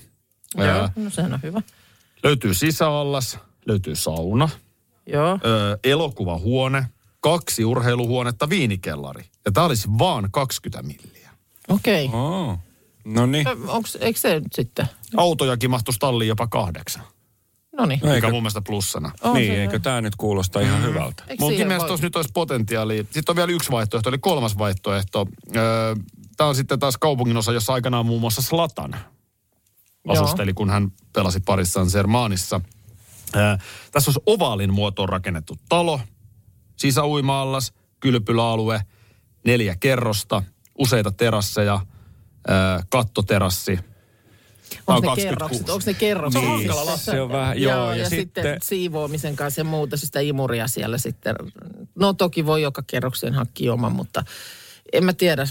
Joo, 0.56 0.66
Äh, 0.84 0.92
no 0.96 1.10
sehän 1.10 1.34
on 1.34 1.40
hyvä. 1.42 1.62
löytyy 2.22 2.54
sisäallas, 2.54 3.38
löytyy 3.66 3.96
sauna, 3.96 4.48
Joo. 5.06 5.38
ö, 5.44 5.78
elokuvahuone, 5.84 6.86
kaksi 7.20 7.64
urheiluhuonetta, 7.64 8.48
viinikellari. 8.48 9.24
Ja 9.44 9.52
tämä 9.52 9.66
olisi 9.66 9.88
vaan 9.98 10.28
20 10.30 10.82
milliä. 10.82 11.30
Okei. 11.68 12.06
Okay. 12.06 12.20
Oh. 12.20 12.58
No 13.04 13.26
niin. 13.26 13.46
Onks, 13.68 13.96
eikö 14.00 14.20
se 14.20 14.40
nyt 14.40 14.52
sitten? 14.54 14.86
Autojakin 15.16 15.70
mahtuisi 15.70 15.98
talliin 16.00 16.28
jopa 16.28 16.46
kahdeksan, 16.46 17.02
No 17.80 17.86
niin. 17.86 18.00
No 18.02 18.12
mikä 18.14 18.26
on 18.26 18.32
mun 18.32 18.42
mielestä 18.42 18.60
plussana. 18.60 19.12
On 19.22 19.34
niin, 19.34 19.52
se 19.52 19.62
eikö 19.62 19.78
tämä 19.78 20.00
nyt 20.00 20.16
kuulosta 20.16 20.60
ihan 20.60 20.82
hyvältä? 20.82 21.22
Eikö 21.28 21.44
Munkin 21.44 21.66
mielestä 21.66 21.86
tuossa 21.88 22.06
nyt 22.06 22.16
olisi 22.16 22.30
potentiaalia. 22.34 23.02
Sitten 23.02 23.24
on 23.28 23.36
vielä 23.36 23.52
yksi 23.52 23.70
vaihtoehto, 23.70 24.08
eli 24.08 24.18
kolmas 24.18 24.58
vaihtoehto. 24.58 25.26
Tämä 26.36 26.48
on 26.48 26.54
sitten 26.54 26.78
taas 26.78 26.96
kaupungin 26.96 27.36
osa, 27.36 27.52
jossa 27.52 27.72
aikanaan 27.72 28.06
muun 28.06 28.20
muassa 28.20 28.42
Slatan 28.42 28.96
asusteli, 30.08 30.52
kun 30.52 30.70
hän 30.70 30.92
pelasi 31.12 31.40
parissaan 31.40 31.90
Sermaanissa. 31.90 32.60
Ö, 33.36 33.58
Tässä 33.92 34.08
olisi 34.08 34.20
ovaalin 34.26 34.72
muotoon 34.72 35.08
rakennettu 35.08 35.56
talo, 35.68 36.00
sisäuima-allas, 36.76 37.72
kylpyläalue, 38.00 38.80
neljä 39.44 39.76
kerrosta, 39.80 40.42
useita 40.78 41.12
terasseja, 41.12 41.80
ö, 42.50 42.82
kattoterassi. 42.90 43.78
Onko 44.86 44.92
on 45.10 45.16
ne 45.16 45.24
26. 45.24 45.28
kerrokset? 45.28 45.68
Onko 45.70 45.82
ne 45.86 45.94
kerrokset? 45.94 46.42
Niin, 46.42 46.50
hankala 46.68 46.96
se- 46.96 47.04
se 47.04 47.20
on 47.20 47.32
vähän- 47.32 47.62
joo, 47.62 47.74
joo, 47.76 47.90
ja, 47.92 47.96
ja 47.96 48.08
sitten, 48.10 48.24
sitten- 48.44 48.58
siivoamisen 48.62 49.36
kanssa 49.36 49.60
ja 49.60 49.64
muuta 49.64 49.96
sitä 49.96 50.20
imuria 50.20 50.68
siellä 50.68 50.98
sitten. 50.98 51.36
No 51.94 52.12
toki 52.12 52.46
voi 52.46 52.62
joka 52.62 52.82
kerrokseen 52.86 53.34
hankkia 53.34 53.72
oman, 53.72 53.92
mutta 53.92 54.24
en 54.92 55.04
mä 55.04 55.12
tiedä. 55.12 55.44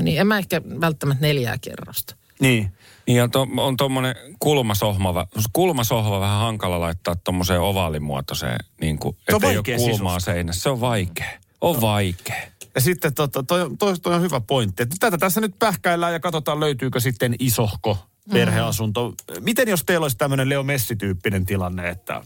Niin 0.00 0.20
en 0.20 0.26
mä 0.26 0.38
ehkä 0.38 0.62
välttämättä 0.80 1.26
neljää 1.26 1.58
kerrosta. 1.60 2.16
Niin. 2.40 2.72
Niin 3.06 3.16
ja 3.18 3.28
to, 3.28 3.46
on 3.56 3.76
tuommoinen 3.76 4.14
kulmasohva, 4.38 5.26
kulmasohva 5.52 6.20
vähän 6.20 6.38
hankala 6.40 6.80
laittaa 6.80 7.16
tuommoiseen 7.16 7.60
ovaalimuotoiseen, 7.60 8.58
niin 8.80 8.98
kuin, 8.98 9.16
Se 9.30 9.34
on 9.36 9.44
ettei 9.44 9.56
ole 9.58 9.64
kulmaa 9.64 9.78
sisustaa. 9.96 10.34
seinässä. 10.34 10.62
Se 10.62 10.70
on 10.70 10.80
vaikea. 10.80 11.30
On 11.60 11.80
vaikea. 11.80 12.42
Ja 12.76 12.80
sitten 12.80 13.14
tota, 13.14 13.42
toi, 13.42 13.70
toi, 13.78 13.98
toi 13.98 14.14
on 14.14 14.22
hyvä 14.22 14.40
pointti. 14.40 14.82
Että 14.82 14.96
tätä 15.00 15.18
tässä 15.18 15.40
nyt 15.40 15.58
pähkäillään 15.58 16.12
ja 16.12 16.20
katsotaan 16.20 16.60
löytyykö 16.60 17.00
sitten 17.00 17.34
isohko 17.38 17.98
perheasunto. 18.32 19.14
Miten 19.40 19.68
jos 19.68 19.84
teillä 19.86 20.04
olisi 20.04 20.16
tämmöinen 20.16 20.48
Leo 20.48 20.62
Messi-tyyppinen 20.62 21.46
tilanne, 21.46 21.88
että, 21.88 22.22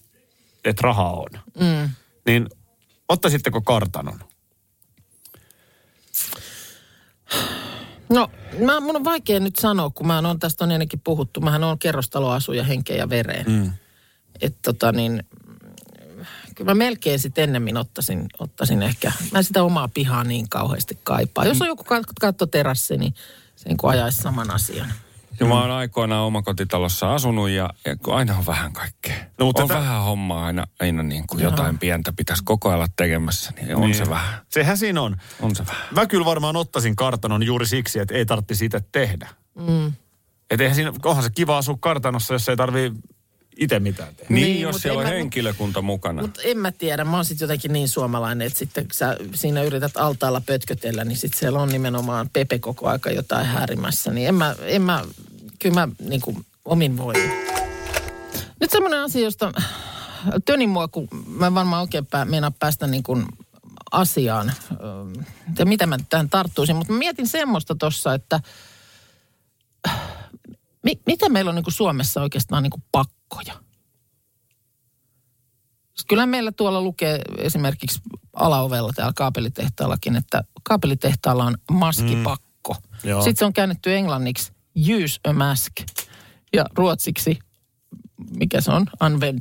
että 0.64 0.83
rahaa 0.83 1.12
on? 1.12 1.28
Mm. 1.61 1.90
Niin 2.26 2.49
ottaisitteko 3.09 3.61
kartanon? 3.61 4.21
No, 8.09 8.30
mä, 8.64 8.80
mun 8.80 8.97
on 8.97 9.04
vaikea 9.04 9.40
nyt 9.40 9.57
sanoa, 9.57 9.90
kun 9.90 10.07
mä 10.07 10.19
on 10.19 10.38
tästä 10.38 10.64
on 10.64 10.71
ennenkin 10.71 11.00
puhuttu. 11.04 11.40
Mähän 11.40 11.64
on 11.64 11.78
kerrostaloasuja 11.78 12.64
henkeen 12.64 12.99
ja 12.99 13.09
vereen. 13.09 13.47
Mm. 13.50 13.73
Että 14.40 14.59
tota 14.62 14.92
niin, 14.92 15.12
mm, 15.12 15.39
kyllä 16.54 16.71
mä 16.71 16.75
melkein 16.75 17.19
sitten 17.19 17.45
ennemmin 17.45 17.76
ottaisin, 17.76 18.26
ottaisin 18.38 18.83
ehkä, 18.83 19.12
mä 19.33 19.38
en 19.38 19.45
sitä 19.45 19.62
omaa 19.62 19.88
pihaa 19.88 20.25
niin 20.25 20.49
kauheasti 20.49 20.99
kaipaa. 21.02 21.45
Jos 21.45 21.62
on 21.62 21.69
joku 21.69 21.83
kat- 21.83 22.12
kattoterassi, 22.21 22.97
niin 22.97 23.14
sen 23.57 23.76
kun 23.76 23.90
ajaisi 23.90 24.23
saman 24.23 24.50
asian. 24.50 24.92
Ja 25.40 25.47
mä 25.47 25.61
oon 25.61 25.71
aikoinaan 25.71 26.25
omakotitalossa 26.25 27.14
asunut 27.14 27.49
ja, 27.50 27.71
ja 27.85 27.97
aina 28.14 28.38
on 28.38 28.47
vähän 28.47 28.73
kaikkea. 28.73 29.16
No, 29.38 29.47
mutta 29.47 29.62
on 29.62 29.69
tä- 29.69 29.75
vähän 29.75 30.02
hommaa 30.02 30.47
aina, 30.47 30.66
aina 30.80 31.02
niin 31.02 31.26
kuin 31.26 31.42
jotain 31.42 31.78
pientä 31.78 32.12
pitäisi 32.12 32.45
koko 32.45 32.69
ajan 32.69 32.78
olla 32.78 32.88
tekemässä, 32.97 33.52
niin 33.57 33.76
on 33.76 33.95
se 33.95 34.09
vähän. 34.09 34.40
Sehän 34.49 34.78
siinä 34.78 35.02
on. 35.02 35.16
On 35.40 35.57
se 35.57 35.66
vähän. 35.66 35.83
Mä 35.95 36.07
kyllä 36.07 36.25
varmaan 36.25 36.57
ottaisin 36.57 36.97
kartanon 36.97 37.42
juuri 37.42 37.66
siksi, 37.66 37.99
että 37.99 38.14
ei 38.14 38.26
tarvitsisi 38.26 38.64
itse 38.64 38.80
tehdä. 38.92 39.28
Mm. 39.54 39.87
Että 40.50 40.62
eihän 40.62 40.75
siinä, 40.75 40.92
onhan 41.04 41.25
se 41.25 41.30
kiva 41.30 41.59
asua 41.59 41.76
kartanossa, 41.80 42.35
jos 42.35 42.49
ei 42.49 42.57
tarvii 42.57 42.92
itse 43.61 43.81
mitään 43.81 44.14
tehdä. 44.14 44.35
Niin, 44.35 44.45
Niin, 44.45 44.61
jos 44.61 44.76
siellä 44.76 44.99
on 45.00 45.07
mä- 45.07 45.11
henkilökunta 45.12 45.83
mukana. 45.83 46.23
Mutta 46.23 46.40
en 46.45 46.59
mä 46.59 46.73
tiedä, 46.73 47.05
mä 47.05 47.17
oon 47.17 47.25
sitten 47.25 47.45
jotenkin 47.47 47.73
niin 47.73 47.88
suomalainen, 47.88 48.47
että 48.47 48.59
sitten 48.59 48.85
kun 48.85 48.95
sä 48.95 49.17
siinä 49.35 49.62
yrität 49.62 49.97
altaalla 49.97 50.40
pötkötellä, 50.47 51.05
niin 51.05 51.17
sitten 51.19 51.38
siellä 51.40 51.59
on 51.59 51.69
nimenomaan 51.69 52.31
Pepe 52.33 52.59
koko 52.59 52.88
aika 52.88 53.11
jotain 53.11 53.47
häirimässä. 53.47 54.11
Niin 54.11 54.29
en 54.29 54.35
mä, 54.35 54.55
en 54.62 54.83
mä 54.83 55.05
kyllä 55.59 55.75
mä 55.75 55.88
niin 56.09 56.21
kuin 56.21 56.47
omin 56.64 56.97
voimin. 56.97 57.31
Nyt 58.61 58.71
semmoinen 58.71 59.00
asia, 59.00 59.23
josta 59.23 59.52
tönin 60.45 60.69
mua, 60.69 60.88
kun 60.88 61.09
mä 61.26 61.55
varmaan 61.55 61.81
oikein 61.83 62.07
pää, 62.07 62.25
meinaa 62.25 62.52
päästä 62.59 62.87
niin 62.87 63.02
kuin 63.02 63.26
asiaan, 63.93 64.52
ja 65.59 65.67
mitä 65.67 65.87
mä 65.87 65.97
tähän 66.09 66.31
tarttuisin, 66.31 66.76
mutta 66.76 66.93
mä 66.93 66.99
mietin 66.99 67.29
semmoista 67.29 67.75
tuossa, 67.75 68.14
että 68.14 68.40
mi, 70.83 71.00
mitä 71.07 71.29
meillä 71.29 71.49
on 71.49 71.55
niin 71.55 71.64
kuin 71.64 71.75
Suomessa 71.75 72.23
oikeastaan 72.23 72.62
niin 72.62 72.71
kuin 72.71 72.83
pakkoja? 73.30 73.60
Kyllä 76.08 76.26
meillä 76.26 76.52
tuolla 76.52 76.82
lukee 76.82 77.20
esimerkiksi 77.38 78.00
alaovella 78.32 78.92
täällä 78.92 79.12
kaapelitehtaallakin, 79.16 80.16
että 80.16 80.44
kaapelitehtaalla 80.62 81.44
on 81.44 81.56
maskipakko. 81.72 82.75
Mm. 82.75 83.10
Joo. 83.10 83.22
Sitten 83.22 83.38
se 83.38 83.44
on 83.44 83.52
käännetty 83.52 83.94
englanniksi 83.94 84.52
use 84.76 85.20
a 85.25 85.32
mask 85.32 85.72
ja 86.52 86.64
ruotsiksi, 86.75 87.38
mikä 88.30 88.60
se 88.60 88.70
on, 88.70 88.87
unved. 89.06 89.38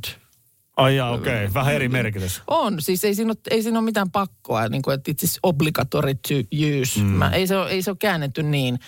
Ai 0.76 0.96
jaa, 0.96 1.10
okei. 1.10 1.44
Okay. 1.44 1.54
Vähän 1.54 1.74
eri 1.74 1.88
merkitys. 1.88 2.42
On, 2.46 2.82
siis 2.82 3.04
ei 3.04 3.14
siinä 3.14 3.30
ole, 3.30 3.38
ei 3.50 3.62
siinä 3.62 3.78
ole 3.78 3.84
mitään 3.84 4.10
pakkoa, 4.10 4.68
niin 4.68 4.82
kuin, 4.82 4.94
että 4.94 5.12
it's 5.12 5.38
obligatory 5.42 6.14
to 6.14 6.34
use. 6.80 7.00
Mm. 7.00 7.06
Mä, 7.06 7.30
ei, 7.30 7.46
se 7.46 7.56
ole, 7.56 7.70
ei 7.70 7.82
se 7.82 7.90
ole 7.90 7.96
käännetty 8.00 8.42
niin. 8.42 8.78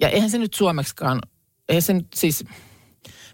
Ja 0.00 0.08
eihän 0.08 0.30
se 0.30 0.38
nyt 0.38 0.54
suomeksikaan, 0.54 1.20
eihän 1.68 1.82
se 1.82 1.92
nyt 1.92 2.06
siis, 2.14 2.44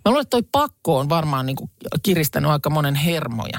mä 0.05 0.11
luulen, 0.11 0.23
että 0.23 0.31
toi 0.31 0.43
pakko 0.53 0.99
on 0.99 1.09
varmaan 1.09 1.47
niin 1.47 1.57
kuin 1.57 1.71
kiristänyt 2.03 2.51
aika 2.51 2.71
monen 2.71 2.95
hermoja. 2.95 3.59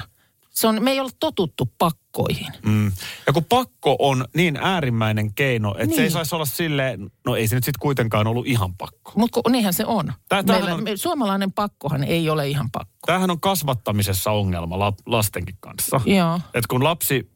Se 0.50 0.66
on, 0.66 0.82
me 0.82 0.90
ei 0.90 1.00
ole 1.00 1.10
totuttu 1.20 1.72
pakkoihin. 1.78 2.52
Mm. 2.66 2.92
Ja 3.26 3.32
kun 3.32 3.44
pakko 3.44 3.96
on 3.98 4.24
niin 4.36 4.56
äärimmäinen 4.56 5.34
keino, 5.34 5.70
että 5.70 5.86
niin. 5.86 5.94
se 5.94 6.00
ei 6.00 6.04
Niin. 6.04 6.12
saisi 6.12 6.34
olla 6.34 6.44
silleen, 6.44 7.10
no 7.26 7.36
ei 7.36 7.48
se 7.48 7.54
nyt 7.54 7.64
sitten 7.64 7.80
kuitenkaan 7.80 8.26
ollut 8.26 8.46
ihan 8.46 8.74
pakko. 8.74 9.12
Mutta 9.16 9.40
niinhän 9.50 9.72
se 9.74 9.84
on. 9.86 10.12
Tää- 10.28 10.42
Meillä, 10.42 10.74
on- 10.74 10.82
me, 10.84 10.96
suomalainen 10.96 11.52
pakkohan 11.52 12.04
ei 12.04 12.30
ole 12.30 12.48
ihan 12.48 12.70
pakko. 12.70 12.92
Tämähän 13.06 13.30
on 13.30 13.40
kasvattamisessa 13.40 14.30
ongelma 14.30 14.78
la- 14.78 14.92
lastenkin 15.06 15.56
kanssa. 15.60 16.00
Joo. 16.06 16.36
Että 16.54 16.68
kun 16.68 16.84
lapsi 16.84 17.32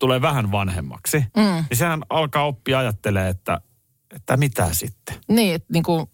tulee 0.00 0.20
vähän 0.20 0.52
vanhemmaksi, 0.52 1.16
mm. 1.36 1.42
niin 1.70 1.76
sehän 1.78 2.02
alkaa 2.10 2.46
oppia 2.46 2.78
ajattelee, 2.78 3.28
että, 3.28 3.60
että 4.14 4.36
mitä 4.36 4.68
sitten. 4.72 5.16
Niin, 5.28 5.54
että 5.54 5.72
niin 5.72 5.82
kuin, 5.82 6.06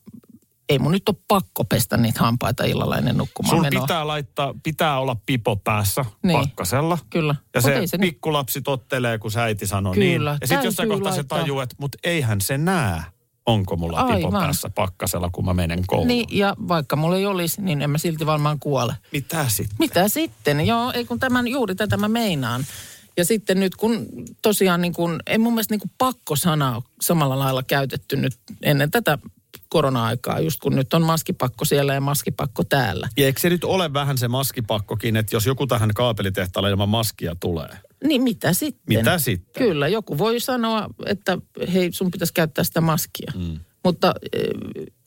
ei 0.71 0.79
mun 0.79 0.93
nyt 0.93 1.09
ole 1.09 1.17
pakko 1.29 1.65
pestä 1.65 1.97
niitä 1.97 2.21
hampaita 2.21 2.65
illalla 2.65 2.99
ennen 2.99 3.17
nukkumaan 3.17 3.57
Sun 3.57 3.62
menoa. 3.62 3.83
pitää 3.83 4.07
laittaa, 4.07 4.55
pitää 4.62 4.99
olla 5.00 5.17
pipo 5.27 5.57
päässä 5.57 6.05
Niin. 6.23 6.39
pakkasella. 6.41 6.99
Kyllä. 7.11 7.35
Ja 7.55 7.61
se 7.61 7.83
se 7.87 7.99
pikkulapsi 7.99 8.62
tottelee, 8.62 9.19
kun 9.19 9.31
sä 9.31 9.43
äiti 9.43 9.67
sanoo 9.67 9.93
Kyllä, 9.95 10.31
niin. 10.31 10.39
Ja 10.41 10.47
sitten 10.47 10.65
jossain 10.65 10.89
kohtaa 10.89 11.12
se 11.12 11.17
laittaa. 11.19 11.39
tajuu, 11.39 11.61
että 11.61 11.77
mut 11.79 11.97
eihän 12.05 12.41
se 12.41 12.59
näe, 12.59 13.00
onko 13.47 13.77
mulla 13.77 14.03
pipo 14.05 14.12
Aivan. 14.27 14.33
päässä 14.43 14.71
pakkasella, 14.75 15.31
kun 15.33 15.45
mä 15.45 15.55
menen 15.55 15.83
kouluun. 15.87 16.09
Niin, 16.09 16.27
ja 16.31 16.55
vaikka 16.69 16.97
mulla 16.97 17.17
ei 17.17 17.27
olisi, 17.27 17.62
niin 17.62 17.83
en 17.83 17.91
mä 17.91 17.99
silti 17.99 18.27
varmaan 18.27 18.59
kuole. 18.61 18.95
Mitä 19.12 19.49
sitten? 19.49 19.77
Mitä 19.79 20.09
sitten? 20.09 20.67
Joo, 20.67 20.93
ei 20.93 21.05
kun 21.05 21.19
tämän, 21.19 21.49
juuri 21.49 21.75
tätä 21.75 21.97
mä 21.97 22.09
meinaan. 22.09 22.65
Ja 23.17 23.25
sitten 23.25 23.61
nyt 23.61 23.77
kun 23.77 24.07
tosiaan 24.43 24.81
niin 24.81 24.93
kun, 24.93 25.21
ei 25.27 25.39
mun 25.39 25.53
mielestä 25.53 25.73
niin 25.75 25.81
kuin 25.81 25.91
pakko-sana 25.99 26.75
ole 26.75 26.83
samalla 27.00 27.39
lailla 27.39 27.62
käytetty 27.62 28.17
nyt 28.17 28.33
ennen 28.62 28.91
tätä 28.91 29.19
korona-aikaa, 29.71 30.41
just 30.41 30.61
kun 30.61 30.77
nyt 30.77 30.95
on 30.95 31.03
maskipakko 31.03 31.65
siellä 31.65 31.95
ja 31.95 32.00
maskipakko 32.00 32.65
täällä. 32.65 33.09
Ja 33.17 33.27
eikö 33.27 33.41
se 33.41 33.50
nyt 33.50 33.65
ole 33.65 33.93
vähän 33.93 34.19
se 34.19 34.29
maskipakkokin, 34.29 35.17
että 35.17 35.37
jos 35.37 35.47
joku 35.47 35.67
tähän 35.67 35.91
kaapelitehtaalle 35.95 36.71
ilman 36.71 36.89
maskia 36.89 37.37
tulee? 37.41 37.79
Niin 38.05 38.23
mitä 38.23 38.53
sitten? 38.53 38.99
Mitä 38.99 39.19
sitten? 39.19 39.62
Kyllä, 39.65 39.89
joku 39.89 40.19
voi 40.19 40.41
sanoa, 40.41 40.89
että 41.07 41.39
hei, 41.73 41.93
sun 41.93 42.11
pitäisi 42.11 42.35
käyttää 42.35 42.65
sitä 42.65 42.81
maskia. 42.81 43.33
Mm. 43.37 43.61
Mutta 43.85 44.15
e, 44.33 44.39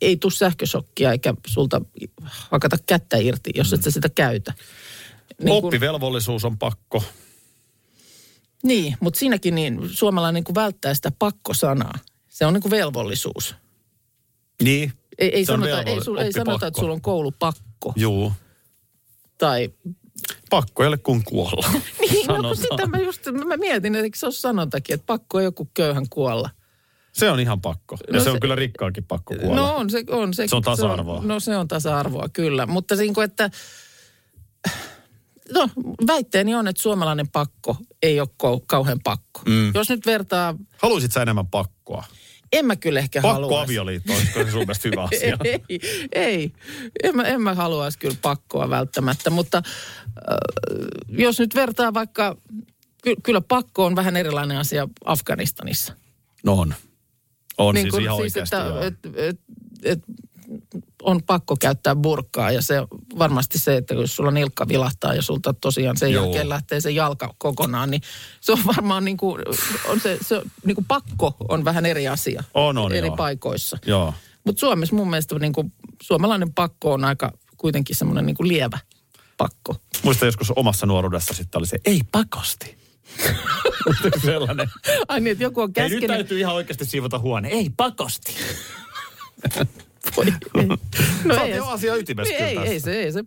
ei 0.02 0.18
tule 0.18 0.32
sähkösokkia 0.32 1.12
eikä 1.12 1.34
sulta 1.48 1.82
hakata 2.28 2.78
kättä 2.86 3.18
irti, 3.18 3.52
jos 3.56 3.72
mm. 3.72 3.76
et 3.76 3.84
sä 3.84 3.92
sitä 3.92 4.10
käytä. 4.10 4.54
Niin 5.44 5.62
kun... 5.62 5.68
Oppivelvollisuus 5.68 6.46
on 6.46 6.58
pakko. 6.58 7.04
Niin, 8.64 8.98
mutta 9.00 9.20
siinäkin 9.20 9.56
niin 9.56 9.80
suomalainen 9.90 10.44
niin 10.48 10.56
välttää 10.56 10.94
sitä 10.94 11.12
pakkosanaa. 11.20 12.00
Se 12.30 12.46
on 12.46 12.54
niin 12.54 12.62
kuin 12.62 12.72
velvollisuus. 12.72 13.56
Niin. 14.64 14.94
Ei, 15.20 15.36
ei, 15.36 15.46
Se 15.46 15.52
on 15.54 15.60
sanota, 15.64 15.82
ei, 15.84 16.04
sul, 16.04 16.18
ei 16.18 16.32
sanota, 16.34 16.68
että 16.68 16.80
sulla 16.80 16.94
on 16.94 17.02
koulupakko. 17.02 17.94
Juu. 17.96 18.34
Tai, 19.38 19.70
Pakko 20.50 20.84
ei 20.84 20.88
ole 20.88 20.98
kuin 20.98 21.24
kuolla. 21.24 21.70
niin, 22.02 22.28
no 22.28 22.42
kun 22.42 22.56
sitä 22.58 22.88
mä 22.88 22.98
just, 22.98 23.22
mä 23.48 23.58
mietin, 23.58 23.96
että 23.96 24.04
eikö 24.04 24.18
se 24.18 24.26
ole 24.26 24.34
sanontakin, 24.34 24.94
että 24.94 25.06
pakko 25.06 25.38
on 25.38 25.44
joku 25.44 25.70
köyhän 25.74 26.10
kuolla. 26.10 26.50
Se 27.12 27.30
on 27.32 27.40
ihan 27.40 27.62
pakko. 27.62 27.98
Ja 28.08 28.14
No 28.14 28.24
se, 28.24 28.30
on 28.30 28.36
se- 28.36 28.40
kyllä 28.40 28.56
rikkaakin 28.56 29.04
pakko 29.04 29.36
kuolla. 29.36 29.56
No 29.56 29.76
on 29.76 29.90
se, 29.90 30.04
on 30.10 30.34
se. 30.34 30.48
Se 30.48 30.56
on 30.56 30.62
tasa-arvoa. 30.62 31.22
no 31.24 31.40
se 31.40 31.58
on 31.58 31.68
tasa-arvoa, 31.68 32.30
kyllä. 32.34 32.66
Mutta 32.66 32.96
niin 32.96 33.14
kuin, 33.14 33.26
että 33.26 33.50
no 35.54 35.70
väitteeni 36.08 36.56
on, 36.56 36.68
että 36.68 36.82
suomalainen 36.82 37.28
pakko 37.28 37.78
ei 38.02 38.20
ole 38.20 38.30
kauhean 38.68 39.00
pakko. 39.04 39.42
Mm. 39.46 39.72
Jos 39.76 39.90
nyt 39.90 40.06
vertaa, 40.06 40.56
Haluaisit 40.78 41.12
sä 41.12 41.22
enemmän 41.22 41.48
pakkoa? 41.48 42.04
En 42.54 42.66
mä 42.66 42.76
kyllä 42.76 43.00
ehkä 43.00 43.22
Pakko 43.22 43.34
haluaisi. 43.34 43.64
avioliitto, 43.64 44.14
olisiko 44.14 44.44
se 44.44 44.52
sun 44.52 44.60
mielestä 44.60 44.90
hyvä 44.90 45.04
asia? 45.14 45.38
Ei, 45.44 45.60
ei. 46.12 46.52
En 47.04 47.16
mä, 47.16 47.24
en 47.24 47.42
mä 47.42 47.54
haluaisi 47.54 48.00
kyllä 48.00 48.16
pakkoa 48.22 48.70
välttämättä, 48.70 49.30
mutta 49.30 49.58
äh, 49.58 50.36
jos 51.08 51.40
nyt 51.40 51.56
vertaa 51.56 51.94
vaikka, 51.94 52.38
ky, 53.04 53.16
kyllä 53.24 53.42
pakko 53.42 53.86
on 53.86 53.96
vähän 53.96 54.18
erilainen 54.18 54.58
asia 54.58 54.88
Afganistanissa. 55.06 55.94
No 56.44 56.54
on. 56.54 56.74
On 57.58 57.76
Niin 57.76 57.84
siis 57.84 57.92
kun 57.94 58.02
ihan 58.02 58.18
oikeasti 58.18 58.56
että, 58.56 58.86
et, 58.88 59.16
et, 59.16 59.40
et, 59.84 60.00
on 61.02 61.24
pakko 61.24 61.56
käyttää 61.60 61.96
burkkaa 61.96 62.52
ja 62.52 62.62
se 62.62 62.76
varmasti 63.20 63.60
se, 63.60 63.78
että 63.78 63.94
jos 63.94 64.16
sulla 64.16 64.32
nilkka 64.32 64.68
vilahtaa 64.68 65.14
ja 65.14 65.22
sulta 65.22 65.54
tosiaan 65.54 65.98
sen 65.98 66.12
Joo. 66.12 66.24
jälkeen 66.26 66.50
lähtee 66.50 66.82
se 66.82 66.92
jalka 66.92 67.36
kokonaan, 67.38 67.92
niin 67.92 68.02
se 68.42 68.52
on 68.52 68.60
varmaan 68.66 69.06
niin 69.06 69.18
kuin, 69.18 69.42
on 69.88 70.00
se, 70.00 70.18
se 70.22 70.42
niin 70.66 70.76
kuin 70.76 70.86
pakko 70.86 71.36
on 71.50 71.66
vähän 71.66 71.86
eri 71.86 72.08
asia 72.08 72.44
On, 72.54 72.78
on, 72.78 72.94
eri 72.94 73.08
joo. 73.08 73.16
paikoissa. 73.16 73.78
Joo. 73.86 74.14
Mutta 74.44 74.60
Suomessa 74.60 74.96
mun 74.96 75.10
mielestä 75.10 75.40
niin 75.40 75.54
kuin, 75.54 75.74
suomalainen 76.02 76.54
pakko 76.54 76.94
on 76.94 77.06
aika 77.06 77.32
kuitenkin 77.58 77.96
semmoinen 77.96 78.26
niin 78.26 78.36
kuin 78.36 78.48
lievä 78.48 78.80
pakko. 79.38 79.76
Muista 80.04 80.26
joskus 80.26 80.52
omassa 80.56 80.86
nuoruudessa 80.86 81.34
sitten 81.34 81.60
oli 81.60 81.68
se, 81.68 81.78
ei 81.86 82.02
pakosti. 82.12 82.78
Sellainen? 84.26 84.68
Ai 85.08 85.20
niin, 85.20 85.32
että 85.32 85.44
joku 85.44 85.62
on 85.62 85.72
Ei, 85.76 85.84
nyt 85.84 85.92
käskenyt. 85.92 86.08
täytyy 86.08 86.40
ihan 86.40 86.56
oikeasti 86.56 86.86
siivota 86.86 87.20
huone. 87.20 87.48
Ei 87.50 87.70
pakosti. 87.78 88.36
Voi, 90.18 90.26
ei. 90.56 90.68
No, 91.24 91.36
Sä 91.36 91.42
ei, 91.42 91.56
jo 91.56 91.66
asia 91.66 91.96
ytimessä 91.96 92.34
ei, 92.34 92.50
kyllä 92.56 92.66
ei, 92.66 92.74
tässä. 92.74 92.92
se, 92.92 93.00
ei, 93.00 93.12
se, 93.12 93.24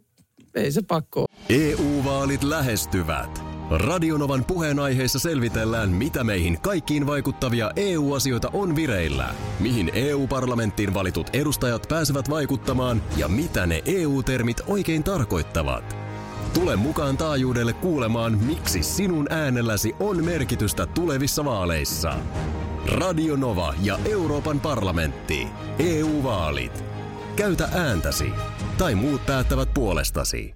ei 0.55 0.73
se 0.73 0.83
pakko. 0.83 1.27
EU-vaalit 1.49 2.43
E 2.43 2.49
lähestyvät. 2.51 3.43
Radionovan 3.71 4.45
puheenaiheessa 4.45 5.19
selvitellään, 5.19 5.89
mitä 5.89 6.25
meihin 6.25 6.61
kaikkiin 6.61 7.07
vaikuttavia 7.07 7.71
EU-asioita 7.77 8.51
on 8.53 8.77
vireillä, 8.77 9.35
mihin 9.61 9.91
EU-parlamenttiin 9.95 10.95
valitut 10.95 11.27
edustajat 11.33 11.87
pääsevät 11.89 12.31
vaikuttamaan 12.31 13.03
ja 13.17 13.29
mitä 13.29 13.67
ne 13.67 13.83
EU-termit 13.87 14.61
oikein 14.67 15.05
tarkoittavat. 15.05 15.97
Tule 16.55 16.77
mukaan 16.77 17.17
taajuudelle 17.17 17.73
kuulemaan, 17.73 18.39
miksi 18.39 18.83
sinun 18.83 19.33
äänelläsi 19.33 19.93
on 20.01 20.25
merkitystä 20.25 20.87
tulevissa 20.87 21.45
vaaleissa. 21.45 22.15
Radio 22.87 23.37
Nova 23.37 23.75
ja 23.83 23.99
Euroopan 24.05 24.61
parlamentti. 24.61 25.47
EU-vaalit. 25.79 26.85
Käytä 27.37 27.69
ääntäsi. 27.73 28.31
Tai 28.79 28.95
muut 28.95 29.27
päättävät 29.27 29.75
puolestasi. 29.75 30.56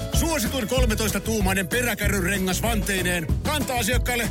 Suosituin 0.21 0.67
13-tuumainen 0.69 1.67
peräkärryrengas 1.67 2.61
vanteineen 2.61 3.27
kantaa 3.43 3.77
asiakkaille 3.77 4.29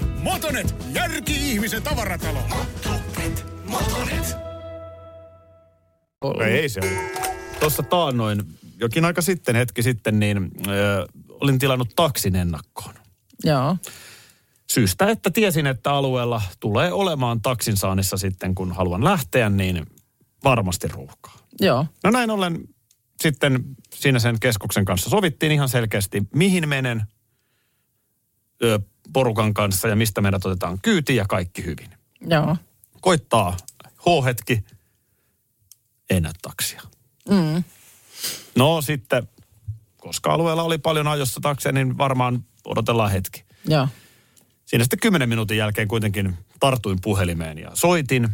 49,90. 0.00 0.04
Motonet, 0.22 0.74
järki-ihmisen 0.94 1.82
tavaratalo. 1.82 2.38
Motonet, 2.48 3.46
Motonet. 3.64 4.36
Ei, 6.44 6.58
ei 6.58 6.68
se 6.68 6.80
ole. 6.80 6.90
Tuossa 7.60 7.82
taannoin, 7.82 8.42
jokin 8.78 9.04
aika 9.04 9.22
sitten, 9.22 9.56
hetki 9.56 9.82
sitten, 9.82 10.20
niin 10.20 10.50
ö, 10.68 11.06
olin 11.28 11.58
tilannut 11.58 11.88
taksin 11.96 12.36
ennakkoon. 12.36 12.94
Joo. 13.44 13.76
Syystä, 14.72 15.10
että 15.10 15.30
tiesin, 15.30 15.66
että 15.66 15.92
alueella 15.92 16.42
tulee 16.60 16.92
olemaan 16.92 17.42
taksin 17.42 17.76
saannissa 17.76 18.16
sitten, 18.16 18.54
kun 18.54 18.72
haluan 18.72 19.04
lähteä, 19.04 19.50
niin 19.50 19.86
varmasti 20.44 20.88
ruuhkaa. 20.88 21.36
Joo. 21.60 21.86
No 22.04 22.10
näin 22.10 22.30
ollen 22.30 22.58
sitten 23.20 23.64
siinä 23.94 24.18
sen 24.18 24.40
keskuksen 24.40 24.84
kanssa 24.84 25.10
sovittiin 25.10 25.52
ihan 25.52 25.68
selkeästi, 25.68 26.22
mihin 26.34 26.68
menen 26.68 27.02
ö, 28.62 28.80
porukan 29.12 29.54
kanssa 29.54 29.88
ja 29.88 29.96
mistä 29.96 30.20
meidät 30.20 30.46
otetaan 30.46 30.78
kyytiin 30.82 31.16
ja 31.16 31.24
kaikki 31.28 31.64
hyvin. 31.64 31.90
Joo. 32.20 32.56
Koittaa 33.00 33.56
H-hetki, 33.96 34.64
ei 36.10 36.20
näy 36.20 36.32
taksia. 36.42 36.82
Mm. 37.28 37.64
No 38.56 38.82
sitten, 38.82 39.28
koska 39.96 40.32
alueella 40.32 40.62
oli 40.62 40.78
paljon 40.78 41.08
ajossa 41.08 41.40
takseja, 41.40 41.72
niin 41.72 41.98
varmaan 41.98 42.44
odotellaan 42.64 43.10
hetki. 43.10 43.44
Joo. 43.64 43.88
Siinä 44.66 44.84
sitten 44.84 45.00
kymmenen 45.00 45.28
minuutin 45.28 45.56
jälkeen 45.56 45.88
kuitenkin 45.88 46.34
tartuin 46.60 46.98
puhelimeen 47.02 47.58
ja 47.58 47.70
soitin, 47.74 48.28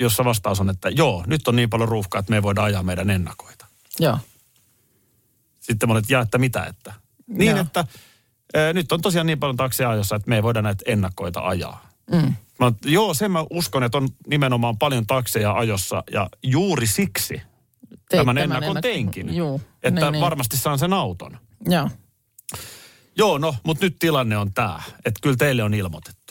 jossa 0.00 0.24
vastaus 0.24 0.60
on, 0.60 0.70
että 0.70 0.88
joo, 0.88 1.24
nyt 1.26 1.48
on 1.48 1.56
niin 1.56 1.70
paljon 1.70 1.88
ruuhkaa, 1.88 2.18
että 2.18 2.30
me 2.30 2.36
ei 2.36 2.42
voida 2.42 2.62
ajaa 2.62 2.82
meidän 2.82 3.10
ennakoita. 3.10 3.66
Joo. 4.00 4.18
Sitten 5.60 5.88
mä 5.88 5.92
olin, 5.92 6.02
että 6.02 6.12
ja 6.14 6.20
että 6.20 6.38
mitä, 6.38 6.64
että. 6.64 6.92
Niin, 7.26 7.50
Joo. 7.50 7.60
että 7.60 7.84
nyt 8.74 8.92
on 8.92 9.00
tosiaan 9.00 9.26
niin 9.26 9.40
paljon 9.40 9.56
takseja 9.56 9.90
ajossa, 9.90 10.16
että 10.16 10.28
me 10.28 10.36
ei 10.36 10.42
voida 10.42 10.62
näitä 10.62 10.84
ennakoita 10.86 11.40
ajaa. 11.40 11.88
Mm. 12.12 12.34
Mä, 12.58 12.72
joo, 12.84 13.14
sen 13.14 13.30
mä 13.30 13.44
uskon, 13.50 13.82
että 13.82 13.98
on 13.98 14.08
nimenomaan 14.26 14.78
paljon 14.78 15.06
takseja 15.06 15.52
ajossa 15.52 16.02
ja 16.12 16.28
juuri 16.42 16.86
siksi 16.86 17.34
Teit 17.34 18.00
tämän 18.08 18.26
tämän 18.26 18.38
ennakon 18.38 18.62
ennakon. 18.62 18.82
teinkin. 18.82 19.36
Juu, 19.36 19.60
että 19.82 20.00
niin, 20.00 20.12
niin. 20.12 20.20
varmasti 20.24 20.56
saan 20.56 20.78
sen 20.78 20.92
auton. 20.92 21.38
Joo. 21.68 21.90
Joo, 23.16 23.38
no, 23.38 23.54
mutta 23.62 23.84
nyt 23.84 23.96
tilanne 23.98 24.36
on 24.36 24.52
tämä, 24.52 24.82
että 25.04 25.20
kyllä 25.22 25.36
teille 25.36 25.62
on 25.62 25.74
ilmoitettu. 25.74 26.25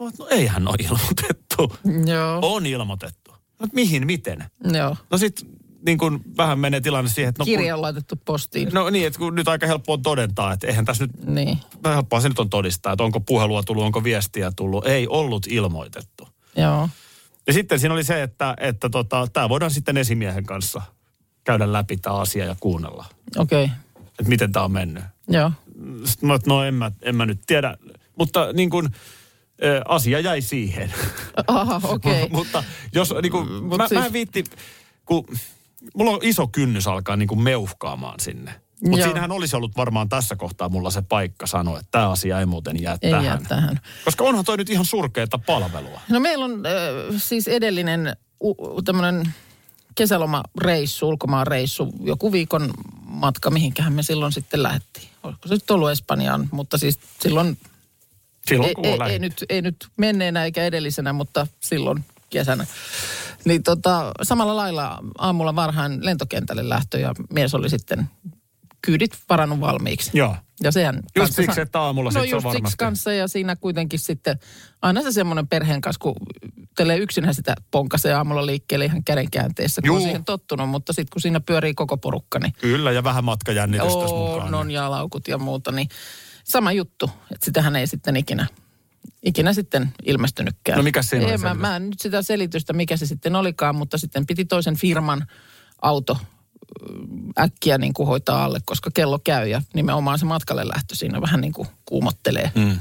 Mä 0.00 0.10
No 0.18 0.26
eihän 0.30 0.68
ole 0.68 0.76
ilmoitettu. 0.78 1.76
Joo. 2.06 2.38
On 2.42 2.66
ilmoitettu. 2.66 3.34
No 3.60 3.66
mihin, 3.72 4.06
miten? 4.06 4.44
Joo. 4.72 4.96
No 5.10 5.18
sit 5.18 5.46
niin 5.86 5.98
kun 5.98 6.20
vähän 6.36 6.58
menee 6.58 6.80
tilanne 6.80 7.10
siihen, 7.10 7.28
että 7.28 7.40
no, 7.40 7.44
Kirja 7.44 7.74
on 7.74 7.82
laitettu 7.82 8.14
postiin. 8.24 8.66
kun, 8.68 8.74
no 8.74 8.90
niin, 8.90 9.06
että 9.06 9.18
kun 9.18 9.34
nyt 9.34 9.48
aika 9.48 9.66
helppo 9.66 9.92
on 9.92 10.02
todentaa, 10.02 10.52
että 10.52 10.66
eihän 10.66 10.84
tässä 10.84 11.04
nyt, 11.06 11.26
Niin. 11.26 11.58
helppoa 11.84 12.20
se 12.20 12.28
nyt 12.28 12.38
on 12.38 12.50
todistaa, 12.50 12.92
että 12.92 13.04
onko 13.04 13.20
puhelua 13.20 13.62
tullut, 13.62 13.84
onko 13.84 14.04
viestiä 14.04 14.52
tullut. 14.56 14.86
Ei 14.86 15.08
ollut 15.08 15.46
ilmoitettu. 15.46 16.28
Joo. 16.56 16.88
Ja 17.46 17.52
sitten 17.52 17.80
siinä 17.80 17.94
oli 17.94 18.04
se, 18.04 18.22
että, 18.22 18.54
että 18.60 18.88
tota, 18.88 19.26
tämä 19.32 19.48
voidaan 19.48 19.70
sitten 19.70 19.96
esimiehen 19.96 20.44
kanssa 20.46 20.82
käydä 21.44 21.72
läpi 21.72 21.96
tämä 21.96 22.16
asia 22.16 22.44
ja 22.44 22.56
kuunnella, 22.60 23.04
Okei. 23.36 23.64
Okay. 23.64 23.76
että 24.04 24.28
miten 24.28 24.52
tämä 24.52 24.64
on 24.64 24.72
mennyt. 24.72 25.04
Joo. 25.28 25.52
Sitten 26.04 26.28
mä, 26.28 26.38
no 26.46 26.64
en 26.64 26.74
mä, 26.74 26.92
en 27.02 27.16
mä 27.16 27.26
nyt 27.26 27.40
tiedä, 27.46 27.76
mutta 28.18 28.52
niin 28.52 28.70
kuin, 28.70 28.86
ä, 28.86 28.90
asia 29.88 30.20
jäi 30.20 30.40
siihen. 30.40 30.92
Aha, 31.46 31.80
okei. 31.84 32.22
Okay. 32.22 32.28
mutta 32.38 32.64
jos 32.92 33.14
niin 33.22 33.32
kuin, 33.32 33.52
Mut 33.64 33.78
mä, 33.78 33.88
siis- 33.88 34.00
mä 34.00 34.06
en 34.06 34.12
viitti, 34.12 34.44
kun 35.04 35.24
mulla 35.94 36.10
on 36.10 36.18
iso 36.22 36.46
kynnys 36.48 36.86
alkaa 36.86 37.16
niin 37.16 37.28
kuin 37.28 37.42
meuhkaamaan 37.42 38.20
sinne. 38.20 38.54
Mutta 38.88 39.04
siinähän 39.04 39.32
olisi 39.32 39.56
ollut 39.56 39.76
varmaan 39.76 40.08
tässä 40.08 40.36
kohtaa 40.36 40.68
mulla 40.68 40.90
se 40.90 41.02
paikka 41.02 41.46
sanoa, 41.46 41.78
että 41.78 41.88
tämä 41.90 42.10
asia 42.10 42.40
ei 42.40 42.46
muuten 42.46 42.82
jää 42.82 42.96
Ei 43.02 43.10
tähän. 43.10 43.24
jää 43.24 43.38
tähän. 43.48 43.80
Koska 44.04 44.24
onhan 44.24 44.44
toi 44.44 44.56
nyt 44.56 44.70
ihan 44.70 44.84
surkeata 44.84 45.38
palvelua. 45.38 46.00
No 46.08 46.20
meillä 46.20 46.44
on 46.44 46.52
äh, 46.66 47.14
siis 47.16 47.48
edellinen 47.48 48.16
u- 48.44 48.82
tämmöinen 48.82 49.34
kesälomareissu, 49.94 51.08
ulkomaanreissu, 51.08 51.88
joku 52.04 52.32
viikon 52.32 52.70
matka, 53.02 53.50
mihinkähän 53.50 53.92
me 53.92 54.02
silloin 54.02 54.32
sitten 54.32 54.62
lähdettiin. 54.62 55.08
Olisiko 55.22 55.48
se 55.48 55.54
nyt 55.54 55.70
ollut 55.70 55.90
Espanjaan, 55.90 56.48
mutta 56.52 56.78
siis 56.78 56.98
silloin, 57.20 57.58
Silloin 58.48 58.68
ei, 58.68 58.74
kun 58.74 58.84
ei, 58.84 58.92
ei, 58.92 59.12
ei, 59.12 59.18
nyt, 59.18 59.44
ei 59.48 59.62
nyt 59.62 59.76
menneenä 59.96 60.44
eikä 60.44 60.64
edellisenä, 60.64 61.12
mutta 61.12 61.46
silloin 61.60 62.04
kesänä. 62.30 62.66
Niin 63.44 63.62
tota, 63.62 64.12
samalla 64.22 64.56
lailla 64.56 64.98
aamulla 65.18 65.56
varhain 65.56 66.04
lentokentälle 66.04 66.68
lähtö 66.68 66.98
ja 66.98 67.14
mies 67.32 67.54
oli 67.54 67.70
sitten 67.70 68.10
kyydit 68.82 69.18
varannut 69.28 69.60
valmiiksi. 69.60 70.10
Joo. 70.14 70.36
Ja 70.62 70.72
sehän 70.72 70.94
Just 70.96 71.04
kanssa 71.16 71.42
siksi, 71.42 71.60
että 71.60 71.80
aamulla 71.80 72.10
no 72.10 72.12
sit 72.12 72.30
se 72.30 72.36
on 72.36 72.42
just 72.42 72.42
siksi 72.42 72.54
varmasti. 72.54 72.76
kanssa 72.76 73.12
ja 73.12 73.28
siinä 73.28 73.56
kuitenkin 73.56 73.98
sitten 73.98 74.38
aina 74.82 75.02
se 75.02 75.12
semmoinen 75.12 75.48
perheen 75.48 75.80
kanssa, 75.80 76.00
kun 76.00 76.14
telee 76.76 76.96
yksinään 76.96 77.34
sitä 77.34 77.54
ponkasee 77.70 78.14
aamulla 78.14 78.46
liikkeelle 78.46 78.84
ihan 78.84 79.04
kädenkäänteessä, 79.04 79.82
kun 79.82 79.90
on 79.90 79.96
Juu. 79.96 80.04
siihen 80.04 80.24
tottunut, 80.24 80.68
mutta 80.68 80.92
sitten 80.92 81.10
kun 81.12 81.20
siinä 81.22 81.40
pyörii 81.40 81.74
koko 81.74 81.96
porukka, 81.96 82.38
niin 82.38 82.52
Kyllä, 82.60 82.92
ja 82.92 83.04
vähän 83.04 83.24
matkajännitystä 83.24 83.98
mukaan. 83.98 84.46
on, 84.46 84.54
on 84.54 84.70
ja 84.70 84.90
laukut 84.90 85.28
ja 85.28 85.38
muuta, 85.38 85.72
niin 85.72 85.88
sama 86.48 86.72
juttu, 86.72 87.10
että 87.32 87.44
sitähän 87.44 87.76
ei 87.76 87.86
sitten 87.86 88.16
ikinä, 88.16 88.46
ikinä 89.22 89.52
sitten 89.52 89.92
ilmestynytkään. 90.04 90.76
No 90.76 90.82
mikäs 90.82 91.10
siinä 91.10 91.38
mä, 91.38 91.54
mä 91.54 91.76
en 91.76 91.90
nyt 91.90 92.00
sitä 92.00 92.22
selitystä, 92.22 92.72
mikä 92.72 92.96
se 92.96 93.06
sitten 93.06 93.36
olikaan, 93.36 93.76
mutta 93.76 93.98
sitten 93.98 94.26
piti 94.26 94.44
toisen 94.44 94.76
firman 94.76 95.26
auto 95.82 96.18
äkkiä 97.38 97.78
niin 97.78 97.94
kuin 97.94 98.06
hoitaa 98.06 98.44
alle, 98.44 98.58
koska 98.64 98.90
kello 98.94 99.18
käy 99.18 99.48
ja 99.48 99.62
nimenomaan 99.74 100.18
se 100.18 100.24
matkalle 100.24 100.68
lähtö 100.68 100.94
siinä 100.94 101.20
vähän 101.20 101.40
niin 101.40 101.52
kuin 101.52 101.68
kuumottelee. 101.84 102.50
Mm. 102.54 102.78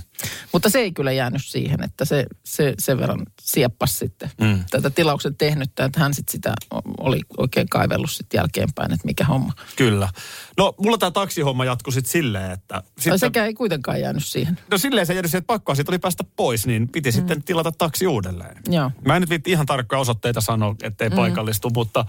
Mutta 0.51 0.69
se 0.69 0.79
ei 0.79 0.91
kyllä 0.91 1.12
jäänyt 1.12 1.45
siihen, 1.45 1.84
että 1.84 2.05
se, 2.05 2.25
se 2.43 2.73
sen 2.79 2.99
verran 2.99 3.25
sieppas 3.41 3.99
sitten 3.99 4.31
mm. 4.41 4.63
tätä 4.71 4.89
tilauksen 4.89 5.36
tehnyttä, 5.36 5.86
että 5.86 5.99
hän 5.99 6.13
sitten 6.13 6.31
sitä 6.31 6.53
oli 6.99 7.19
oikein 7.38 7.69
kaivellut 7.69 8.12
sitten 8.12 8.38
jälkeenpäin, 8.38 8.93
että 8.93 9.05
mikä 9.05 9.25
homma. 9.25 9.53
Kyllä. 9.75 10.10
No, 10.58 10.73
mulla 10.77 10.97
tämä 10.97 11.12
taksihomma 11.12 11.65
jatkui 11.65 11.93
sitten 11.93 12.12
silleen, 12.12 12.51
että... 12.51 12.84
Sitten, 12.99 13.19
sekä 13.19 13.45
ei 13.45 13.53
kuitenkaan 13.53 14.01
jäänyt 14.01 14.25
siihen. 14.25 14.60
no 14.71 14.77
silleen 14.77 15.08
se 15.08 15.13
jäänyt 15.13 15.31
siihen, 15.31 15.41
että 15.41 15.53
pakkoa 15.53 15.75
siitä 15.75 15.91
oli 15.91 15.99
päästä 15.99 16.23
pois, 16.36 16.67
niin 16.67 16.89
piti 16.89 17.10
mm. 17.10 17.13
sitten 17.13 17.43
tilata 17.43 17.71
taksi 17.71 18.08
uudelleen. 18.08 18.58
Joo. 18.67 18.91
Mä 19.05 19.15
en 19.15 19.25
nyt 19.29 19.47
ihan 19.47 19.65
tarkkoja 19.65 19.99
osoitteita 19.99 20.41
sanoa, 20.41 20.75
ettei 20.84 21.10
mm. 21.10 21.15
paikallistu, 21.15 21.69
mutta 21.69 22.05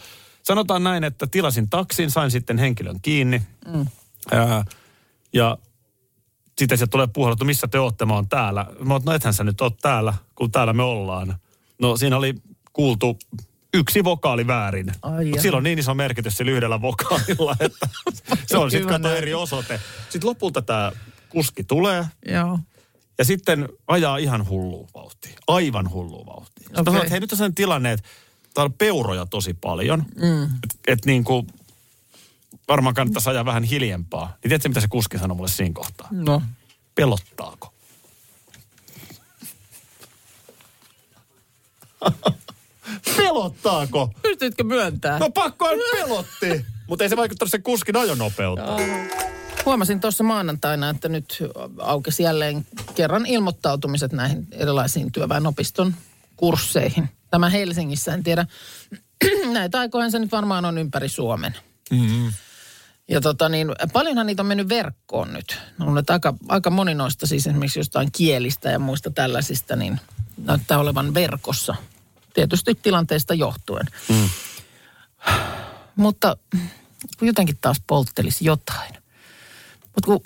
sanotaan 0.46 0.84
näin, 0.84 1.04
että 1.04 1.26
tilasin 1.26 1.70
taksin, 1.70 2.10
sain 2.10 2.30
sitten 2.30 2.58
henkilön 2.58 3.00
kiinni. 3.02 3.42
Mm. 3.74 3.86
Ää, 4.32 4.64
ja 5.32 5.58
sitten 6.58 6.78
se 6.78 6.86
tulee 6.86 7.06
puhelu, 7.06 7.32
että 7.32 7.44
missä 7.44 7.68
te 7.68 7.78
ootte, 7.78 8.04
mä 8.04 8.14
oon 8.14 8.28
täällä. 8.28 8.66
Mä 8.84 8.94
oon, 8.94 9.02
no 9.04 9.12
ethän 9.12 9.34
sä 9.34 9.44
nyt 9.44 9.60
oot 9.60 9.76
täällä, 9.82 10.14
kun 10.34 10.52
täällä 10.52 10.72
me 10.72 10.82
ollaan. 10.82 11.38
No 11.78 11.96
siinä 11.96 12.16
oli 12.16 12.34
kuultu 12.72 13.18
yksi 13.74 14.04
vokaali 14.04 14.46
väärin. 14.46 14.86
Mutta 14.86 15.22
jaha. 15.22 15.42
silloin 15.42 15.64
niin 15.64 15.78
iso 15.78 15.94
merkitys 15.94 16.36
sillä 16.36 16.52
yhdellä 16.52 16.82
vokaalilla, 16.82 17.56
että 17.60 17.88
se 18.46 18.58
on 18.58 18.70
sitten 18.70 18.88
kato 18.88 19.16
eri 19.16 19.34
osoite. 19.34 19.80
Sitten 20.08 20.28
lopulta 20.28 20.62
tämä 20.62 20.92
kuski 21.28 21.64
tulee 21.64 22.06
Joo. 22.28 22.58
ja 23.18 23.24
sitten 23.24 23.68
ajaa 23.86 24.16
ihan 24.16 24.48
hulluun 24.48 24.88
vauhtiin. 24.94 25.34
Aivan 25.46 25.90
hulluun 25.90 26.26
vauhtiin. 26.26 26.66
Sitten 26.66 26.88
okay. 26.88 26.96
että 26.96 27.10
hei 27.10 27.20
nyt 27.20 27.32
on 27.32 27.38
sellainen 27.38 27.54
tilanne, 27.54 27.92
että 27.92 28.08
täällä 28.56 28.68
on 28.68 28.78
peuroja 28.78 29.26
tosi 29.26 29.54
paljon. 29.54 30.04
Mm. 30.20 30.44
Että 30.44 30.76
et 30.86 31.04
niin 31.04 31.24
kuin 31.24 31.46
varmaan 32.68 32.94
kannattaisi 32.94 33.30
ajaa 33.30 33.44
vähän 33.44 33.62
hiljempaa. 33.64 34.26
Niin 34.26 34.40
tiedätkö, 34.42 34.68
mitä 34.68 34.80
se 34.80 34.88
kuski 34.88 35.18
sanoi 35.18 35.36
mulle 35.36 35.48
siinä 35.48 35.74
kohtaa? 35.74 36.08
No. 36.10 36.42
Pelottaako? 36.94 37.74
Pelottaako? 43.16 44.10
Pystyitkö 44.22 44.64
myöntää? 44.64 45.18
No 45.18 45.30
pakko 45.30 45.68
pelotti. 45.92 46.66
Mutta 46.86 47.04
ei 47.04 47.08
se 47.08 47.16
vaikuttanut 47.16 47.50
sen 47.50 47.62
kuskin 47.62 47.96
ajonopeutta. 47.96 48.76
Huomasin 49.66 50.00
tuossa 50.00 50.24
maanantaina, 50.24 50.90
että 50.90 51.08
nyt 51.08 51.42
aukesi 51.78 52.22
jälleen 52.22 52.66
kerran 52.94 53.26
ilmoittautumiset 53.26 54.12
näihin 54.12 54.46
erilaisiin 54.52 55.12
työväenopiston 55.12 55.94
kursseihin. 56.36 57.08
Tämä 57.36 57.48
Helsingissä, 57.48 58.14
en 58.14 58.22
tiedä. 58.22 58.46
Näitä 59.52 59.80
aikoihin 59.80 60.10
se 60.10 60.18
nyt 60.18 60.32
varmaan 60.32 60.64
on 60.64 60.78
ympäri 60.78 61.08
Suomen. 61.08 61.56
Mm-hmm. 61.90 62.32
Ja 63.08 63.20
tota 63.20 63.48
niin, 63.48 63.72
paljonhan 63.92 64.26
niitä 64.26 64.42
on 64.42 64.46
mennyt 64.46 64.68
verkkoon 64.68 65.32
nyt. 65.32 65.58
On 65.80 65.98
että 65.98 66.12
aika, 66.12 66.34
aika 66.48 66.70
moni 66.70 66.94
noista 66.94 67.26
siis 67.26 67.46
esimerkiksi 67.46 67.78
jostain 67.78 68.08
kielistä 68.12 68.70
ja 68.70 68.78
muista 68.78 69.10
tällaisista, 69.10 69.76
niin 69.76 70.00
näyttää 70.36 70.78
olevan 70.78 71.14
verkossa. 71.14 71.74
Tietysti 72.34 72.74
tilanteesta 72.74 73.34
johtuen. 73.34 73.86
Mm. 74.08 74.28
Mutta 75.96 76.36
jotenkin 77.20 77.58
taas 77.60 77.82
polttelisi 77.86 78.44
jotain. 78.44 78.94
Mutta 79.82 80.06
kun 80.06 80.20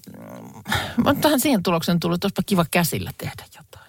mä 0.97 1.11
oon 1.11 1.21
tähän 1.21 1.41
siihen 1.41 1.63
tulokseen 1.63 2.01
tullut, 2.01 2.15
että 2.15 2.27
olisipa 2.27 2.43
kiva 2.47 2.65
käsillä 2.71 3.11
tehdä 3.19 3.45
jotain. 3.57 3.80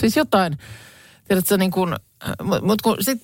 Siis 0.00 0.16
jotain, 0.16 0.58
tiedätkö 1.28 1.56
niin 1.56 1.70
kuin, 1.70 1.96
mutta 2.62 2.82
kun 2.82 2.96
sit, 3.00 3.22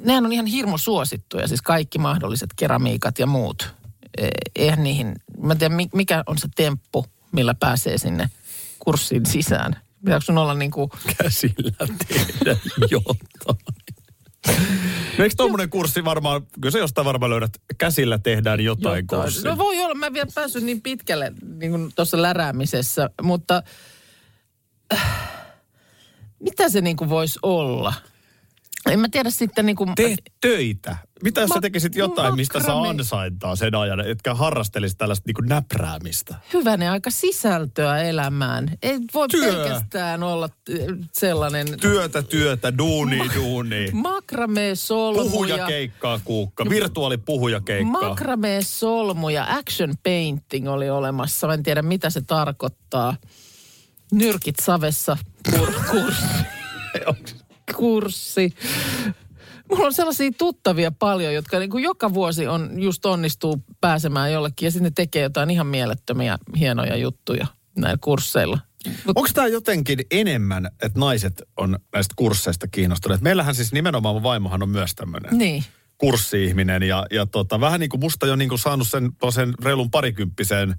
nehän 0.00 0.26
on 0.26 0.32
ihan 0.32 0.46
hirmu 0.46 0.78
suosittuja, 0.78 1.48
siis 1.48 1.62
kaikki 1.62 1.98
mahdolliset 1.98 2.50
keramiikat 2.56 3.18
ja 3.18 3.26
muut. 3.26 3.74
Eh, 4.18 4.30
Eihän 4.56 4.82
niihin, 4.82 5.14
mä 5.42 5.52
en 5.52 5.58
tiedä 5.58 5.74
mi- 5.74 5.90
mikä 5.94 6.22
on 6.26 6.38
se 6.38 6.48
temppu, 6.56 7.06
millä 7.32 7.54
pääsee 7.54 7.98
sinne 7.98 8.30
kurssiin 8.78 9.26
sisään. 9.26 9.76
Pitääkö 10.04 10.24
sun 10.24 10.38
olla 10.38 10.54
niin 10.54 10.70
kuin, 10.70 10.90
Käsillä 11.22 11.72
tehdä 12.08 12.56
jotain. 12.90 13.58
No 15.18 15.24
eikö 15.24 15.34
tommonen 15.36 15.70
kurssi 15.70 16.04
varmaan, 16.04 16.46
kyllä 16.60 16.70
se 16.70 16.78
jostain 16.78 17.04
varmaan 17.04 17.30
löydät, 17.30 17.52
käsillä 17.78 18.18
tehdään 18.18 18.60
jotain, 18.60 19.04
jotain. 19.04 19.22
kurssi. 19.22 19.44
No 19.44 19.58
voi 19.58 19.80
olla, 19.80 19.94
mä 19.94 20.06
en 20.06 20.12
vielä 20.12 20.30
päässyt 20.34 20.64
niin 20.64 20.82
pitkälle 20.82 21.32
niin 21.58 21.92
tuossa 21.94 22.22
läräämisessä, 22.22 23.10
mutta 23.22 23.62
äh, 24.94 25.35
mitä 26.40 26.68
se 26.68 26.80
niin 26.80 26.96
kuin 26.96 27.10
voisi 27.10 27.38
olla? 27.42 27.94
En 28.90 29.00
mä 29.00 29.08
tiedä 29.08 29.30
sitten 29.30 29.66
niin 29.66 29.76
kuin... 29.76 29.94
Tee 29.94 30.16
töitä. 30.40 30.96
Mitä 31.22 31.40
jos 31.40 31.48
Ma- 31.48 31.54
sä 31.54 31.60
tekisit 31.60 31.96
jotain, 31.96 32.36
mistä 32.36 32.60
saa 32.60 32.84
makrame- 32.84 32.88
ansaintaa 32.88 33.56
sen 33.56 33.74
ajan, 33.74 34.00
etkä 34.00 34.34
harrastelisit 34.34 34.98
tällaista 34.98 35.24
niin 35.26 35.48
näpräämistä? 35.48 36.34
Hyvänen 36.52 36.90
aika 36.90 37.10
sisältöä 37.10 38.02
elämään. 38.02 38.70
Ei 38.82 38.98
voi 39.14 39.28
Työ. 39.28 39.52
pelkästään 39.52 40.22
olla 40.22 40.48
sellainen... 41.12 41.66
Työtä, 41.80 42.22
työtä, 42.22 42.78
duuni, 42.78 43.20
duuni. 43.34 43.90
Makrame-solmuja. 43.92 45.30
Puhujakeikkaa, 45.30 46.20
Kuukka. 46.24 46.68
Virtuaalipuhujakeikkaa. 46.68 48.02
Makrame-solmuja. 48.02 49.46
Action 49.48 49.94
painting 50.02 50.68
oli 50.68 50.90
olemassa. 50.90 51.46
Mä 51.46 51.54
en 51.54 51.62
tiedä, 51.62 51.82
mitä 51.82 52.10
se 52.10 52.20
tarkoittaa. 52.20 53.16
Nyrkit 54.12 54.56
savessa 54.62 55.16
kur- 55.48 55.74
kurssi. 55.90 56.26
kurssi. 57.76 58.54
Mulla 59.70 59.86
on 59.86 59.94
sellaisia 59.94 60.30
tuttavia 60.38 60.92
paljon, 60.92 61.34
jotka 61.34 61.58
niin 61.58 61.70
kuin 61.70 61.84
joka 61.84 62.14
vuosi 62.14 62.46
on 62.46 62.82
just 62.82 63.06
onnistuu 63.06 63.64
pääsemään 63.80 64.32
jollekin 64.32 64.66
ja 64.66 64.70
sitten 64.70 64.84
ne 64.84 64.92
tekee 64.94 65.22
jotain 65.22 65.50
ihan 65.50 65.66
mielettömiä 65.66 66.38
hienoja 66.58 66.96
juttuja 66.96 67.46
näillä 67.76 67.98
kursseilla. 68.00 68.58
Mut, 68.86 69.16
Onko 69.16 69.28
tämä 69.34 69.46
jotenkin 69.46 69.98
enemmän, 70.10 70.66
että 70.66 71.00
naiset 71.00 71.42
on 71.56 71.78
näistä 71.94 72.12
kursseista 72.16 72.68
kiinnostuneet? 72.68 73.20
Meillähän 73.20 73.54
siis 73.54 73.72
nimenomaan 73.72 74.14
mun 74.14 74.22
vaimohan 74.22 74.62
on 74.62 74.68
myös 74.68 74.94
tämmöinen 74.94 75.38
niin. 75.38 75.64
kurssi-ihminen 75.98 76.82
ja, 76.82 77.06
ja 77.10 77.26
tota, 77.26 77.60
vähän 77.60 77.80
niin 77.80 77.90
kuin 77.90 78.00
musta 78.00 78.26
jo 78.26 78.36
niin 78.36 78.48
kuin 78.48 78.58
saanut 78.58 78.88
sen, 78.88 79.10
sen 79.30 79.54
reilun 79.62 79.90
parikymppiseen 79.90 80.74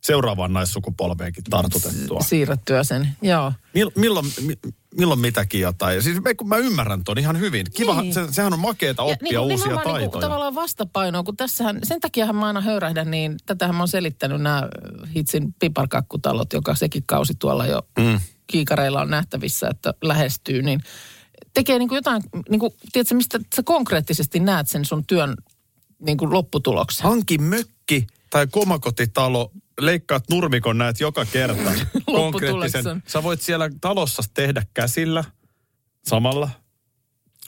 seuraavaan 0.00 0.52
naissukupolveenkin 0.52 1.44
tartutettua. 1.50 2.20
Siirrettyä 2.20 2.84
sen, 2.84 3.08
joo. 3.22 3.52
Mil, 3.74 3.90
milloin, 3.96 4.26
mi, 4.46 4.58
milloin 4.96 5.20
mitäkin 5.20 5.60
jotain. 5.60 6.02
Siis 6.02 6.18
kun 6.36 6.48
mä 6.48 6.56
ymmärrän 6.56 7.04
ton 7.04 7.18
ihan 7.18 7.40
hyvin. 7.40 7.66
Kiva, 7.74 8.02
Niin. 8.02 8.14
se, 8.14 8.26
sehän 8.30 8.52
on 8.52 8.58
makeeta 8.58 9.02
oppia 9.02 9.32
ja, 9.32 9.40
uusia 9.40 9.56
nimenomaan 9.56 9.84
taitoja. 9.84 10.00
Niin 10.00 10.10
kuin, 10.10 10.20
tavallaan 10.20 10.54
vastapainoa, 10.54 11.22
kun 11.22 11.36
tässähän, 11.36 11.78
sen 11.82 12.00
takiahan 12.00 12.36
mä 12.36 12.46
aina 12.46 12.60
höyrähdän, 12.60 13.10
niin 13.10 13.36
tätähän 13.46 13.74
mä 13.74 13.80
oon 13.80 13.88
selittänyt 13.88 14.42
nämä 14.42 14.68
Hitsin 15.16 15.54
piparkakkutalot, 15.58 16.52
joka 16.52 16.74
sekin 16.74 17.02
kausi 17.06 17.32
tuolla 17.38 17.66
jo 17.66 17.82
mm. 17.98 18.20
kiikareilla 18.46 19.00
on 19.00 19.10
nähtävissä, 19.10 19.68
että 19.68 19.94
lähestyy, 20.02 20.62
niin 20.62 20.80
tekee 21.54 21.78
niin 21.78 21.88
kuin 21.88 21.96
jotain, 21.96 22.22
niin 22.48 22.60
kuin, 22.60 22.72
tiedätkö, 22.92 23.14
mistä 23.14 23.40
sä 23.56 23.62
konkreettisesti 23.62 24.40
näet 24.40 24.68
sen 24.68 24.84
sun 24.84 25.06
työn 25.06 25.34
niin 25.98 26.16
kuin 26.16 26.32
lopputuloksen? 26.32 27.04
Hanki 27.04 27.38
mökki 27.38 28.06
tai 28.30 28.46
komakotitalo, 28.46 29.52
leikkaat 29.80 30.24
nurmikon 30.30 30.78
näet 30.78 31.00
joka 31.00 31.24
kerta. 31.24 31.72
Konkreettisen. 32.06 33.02
Sä 33.06 33.22
voit 33.22 33.40
siellä 33.40 33.70
talossa 33.80 34.22
tehdä 34.34 34.62
käsillä 34.74 35.24
samalla. 36.08 36.48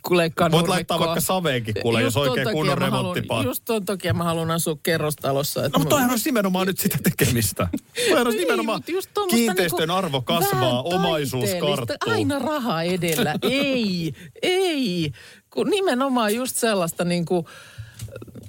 kun 0.02 0.16
leikkaa 0.16 0.44
Voit 0.44 0.52
nurmikkoa. 0.52 0.74
laittaa 0.74 0.98
vaikka 0.98 1.20
saveenkin 1.20 1.74
kuule, 1.82 2.02
Just 2.02 2.16
jos 2.16 2.28
oikein 2.28 2.48
kunnon 2.52 2.78
remonttipaat. 2.78 3.44
Just 3.44 3.62
ton 3.64 3.84
takia 3.84 4.14
mä 4.14 4.24
haluan 4.24 4.50
asua 4.50 4.76
kerrostalossa. 4.82 5.64
Että 5.64 5.78
No, 5.78 5.80
mutta 5.80 5.94
toihan 5.94 6.10
olisi 6.10 6.24
nimenomaan 6.28 6.66
nyt 6.66 6.78
sitä 6.78 6.98
tekemistä. 7.02 7.68
Toihan 8.08 8.26
olisi 8.26 8.38
Niin, 8.38 8.46
nimenomaan 8.46 8.82
tommosta 9.14 9.36
kiinteistön 9.36 9.78
niinku 9.78 9.94
arvo 9.94 10.22
kasvaa, 10.22 10.82
omaisuus 10.82 11.50
karttuu. 11.60 11.96
Aina 12.12 12.38
raha 12.38 12.82
edellä. 12.82 13.34
ei, 13.50 14.12
ei. 14.42 15.12
Kun 15.50 15.70
nimenomaan 15.70 16.34
just 16.34 16.56
sellaista 16.56 17.04
niin 17.04 17.24
kuin, 17.24 17.46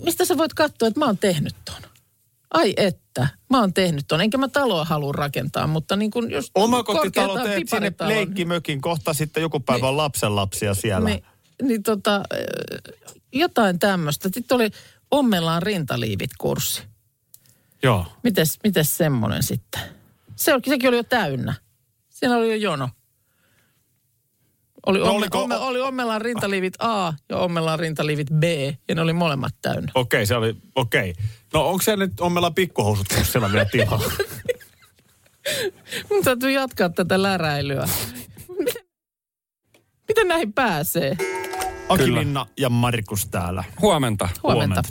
mistä 0.04 0.26
sä 0.26 0.38
voit 0.38 0.54
katsoa, 0.54 0.88
että 0.88 1.00
mä 1.00 1.06
oon 1.06 1.18
tehnyt 1.18 1.56
ton. 1.66 1.93
Ai 2.54 2.74
että, 2.78 3.28
mä 3.50 3.60
oon 3.60 3.74
tehnyt 3.74 4.06
ton. 4.08 4.22
Enkä 4.22 4.38
mä 4.38 4.48
taloa 4.48 4.86
halua 4.86 5.12
rakentaa, 5.12 5.68
mutta 5.68 5.96
niin 5.96 6.12
kuin 6.12 6.32
just 6.32 6.52
Omakotitalo 6.56 7.34
teet 7.34 7.46
sinne 7.46 7.60
piparitalon. 7.60 8.14
leikkimökin, 8.14 8.82
kohta 8.82 9.14
sitten 9.14 9.42
joku 9.42 9.60
päivä 9.60 9.90
on 9.90 9.98
lapsenlapsia 9.98 10.74
siellä. 10.74 11.10
Niin, 11.10 11.24
niin 11.62 11.84
tota, 11.84 12.16
äh, 12.16 12.94
jotain 13.34 13.80
tämmöistä. 13.80 14.30
Sitten 14.34 14.56
oli 14.56 14.70
Ommellaan 15.12 15.62
rintaliivit-kurssi. 15.64 16.84
Joo. 17.84 18.06
Mites, 18.24 18.60
mites 18.64 18.98
semmoinen 18.98 19.44
sitten? 19.44 19.82
Se 20.36 20.54
oli, 20.54 20.62
sekin 20.68 20.88
oli 20.88 20.98
jo 20.98 21.04
täynnä. 21.04 21.54
Siinä 22.10 22.38
oli 22.38 22.50
jo 22.50 22.56
jono. 22.56 22.90
Oli, 24.86 25.00
No 25.00 25.06
omme, 25.06 25.18
oliko- 25.18 25.44
omme, 25.44 25.56
oli 25.58 25.82
Ommelaan 25.82 26.22
rintaliivit 26.22 26.74
A 26.80 27.14
ja 27.30 27.38
Ommelaan 27.38 27.80
rintaliivit 27.80 28.28
B, 28.40 28.44
ja 28.90 28.96
ne 28.96 29.02
oli 29.02 29.14
molemmat 29.14 29.54
täynnä. 29.62 29.92
Okei, 29.96 30.26
se 30.26 30.36
oli, 30.36 30.56
okei. 30.76 31.14
No 31.54 31.68
onko 31.70 31.82
siellä 31.82 32.06
nyt, 32.06 32.20
on 32.20 32.32
meillä 32.32 32.52
pikkuhousut 32.52 33.08
siellä 33.24 33.52
vielä 33.52 33.66
tilaa? 33.66 34.02
Mun 36.10 36.24
täytyy 36.24 36.52
jatkaa 36.52 36.90
tätä 36.90 37.22
läräilyä. 37.22 37.90
Miten, 38.60 38.84
miten 40.08 40.28
näihin 40.28 40.54
pääsee? 40.54 41.18
Aki 41.90 42.04
Kyllä. 42.04 42.20
Minna 42.20 42.46
ja 42.58 42.70
Markus 42.70 43.26
täällä. 43.28 43.64
Huomenta. 43.82 44.30
Huomenta. 44.44 44.82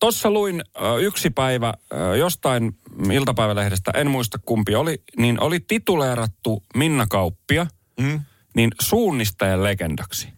Tuossa 0.00 0.30
luin 0.30 0.62
ö, 0.82 0.96
yksi 0.98 1.30
päivä 1.30 1.74
ö, 1.92 2.16
jostain 2.16 2.76
iltapäivälehdestä, 3.12 3.90
en 3.94 4.10
muista 4.10 4.38
kumpi 4.44 4.74
oli, 4.74 5.02
niin 5.16 5.40
oli 5.40 5.60
tituleerattu 5.60 6.64
Minna 6.76 7.06
Kauppia 7.06 7.66
Mm. 8.00 8.20
Niin 8.56 8.70
suunnistajan 8.80 9.64
legendaksi. 9.64 10.28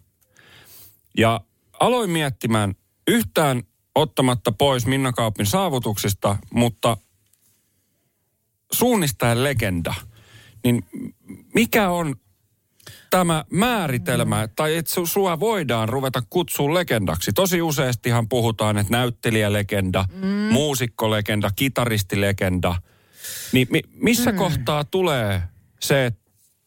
Ja 1.17 1.41
aloin 1.79 2.09
miettimään 2.09 2.75
yhtään 3.07 3.63
ottamatta 3.95 4.51
pois 4.51 4.85
Minna 4.85 5.11
Kauppin 5.13 5.45
saavutuksista, 5.45 6.37
mutta 6.53 6.97
suunnistajan 8.71 9.43
legenda, 9.43 9.93
niin 10.63 10.85
mikä 11.53 11.89
on 11.89 12.15
tämä 13.09 13.45
määritelmä, 13.49 14.47
tai 14.55 14.75
että 14.75 15.01
su- 15.01 15.07
sua 15.07 15.39
voidaan 15.39 15.89
ruveta 15.89 16.23
kutsua 16.29 16.73
legendaksi. 16.73 17.33
Tosi 17.33 17.61
useastihan 17.61 18.29
puhutaan, 18.29 18.77
että 18.77 18.91
näyttelijälegenda, 18.91 20.05
mm. 20.13 20.27
muusikkolegenda, 20.27 21.51
kitaristilegenda. 21.55 22.75
Niin 23.51 23.67
mi- 23.71 23.83
missä 23.93 24.31
mm. 24.31 24.37
kohtaa 24.37 24.83
tulee 24.83 25.43
se, 25.79 26.05
että 26.05 26.22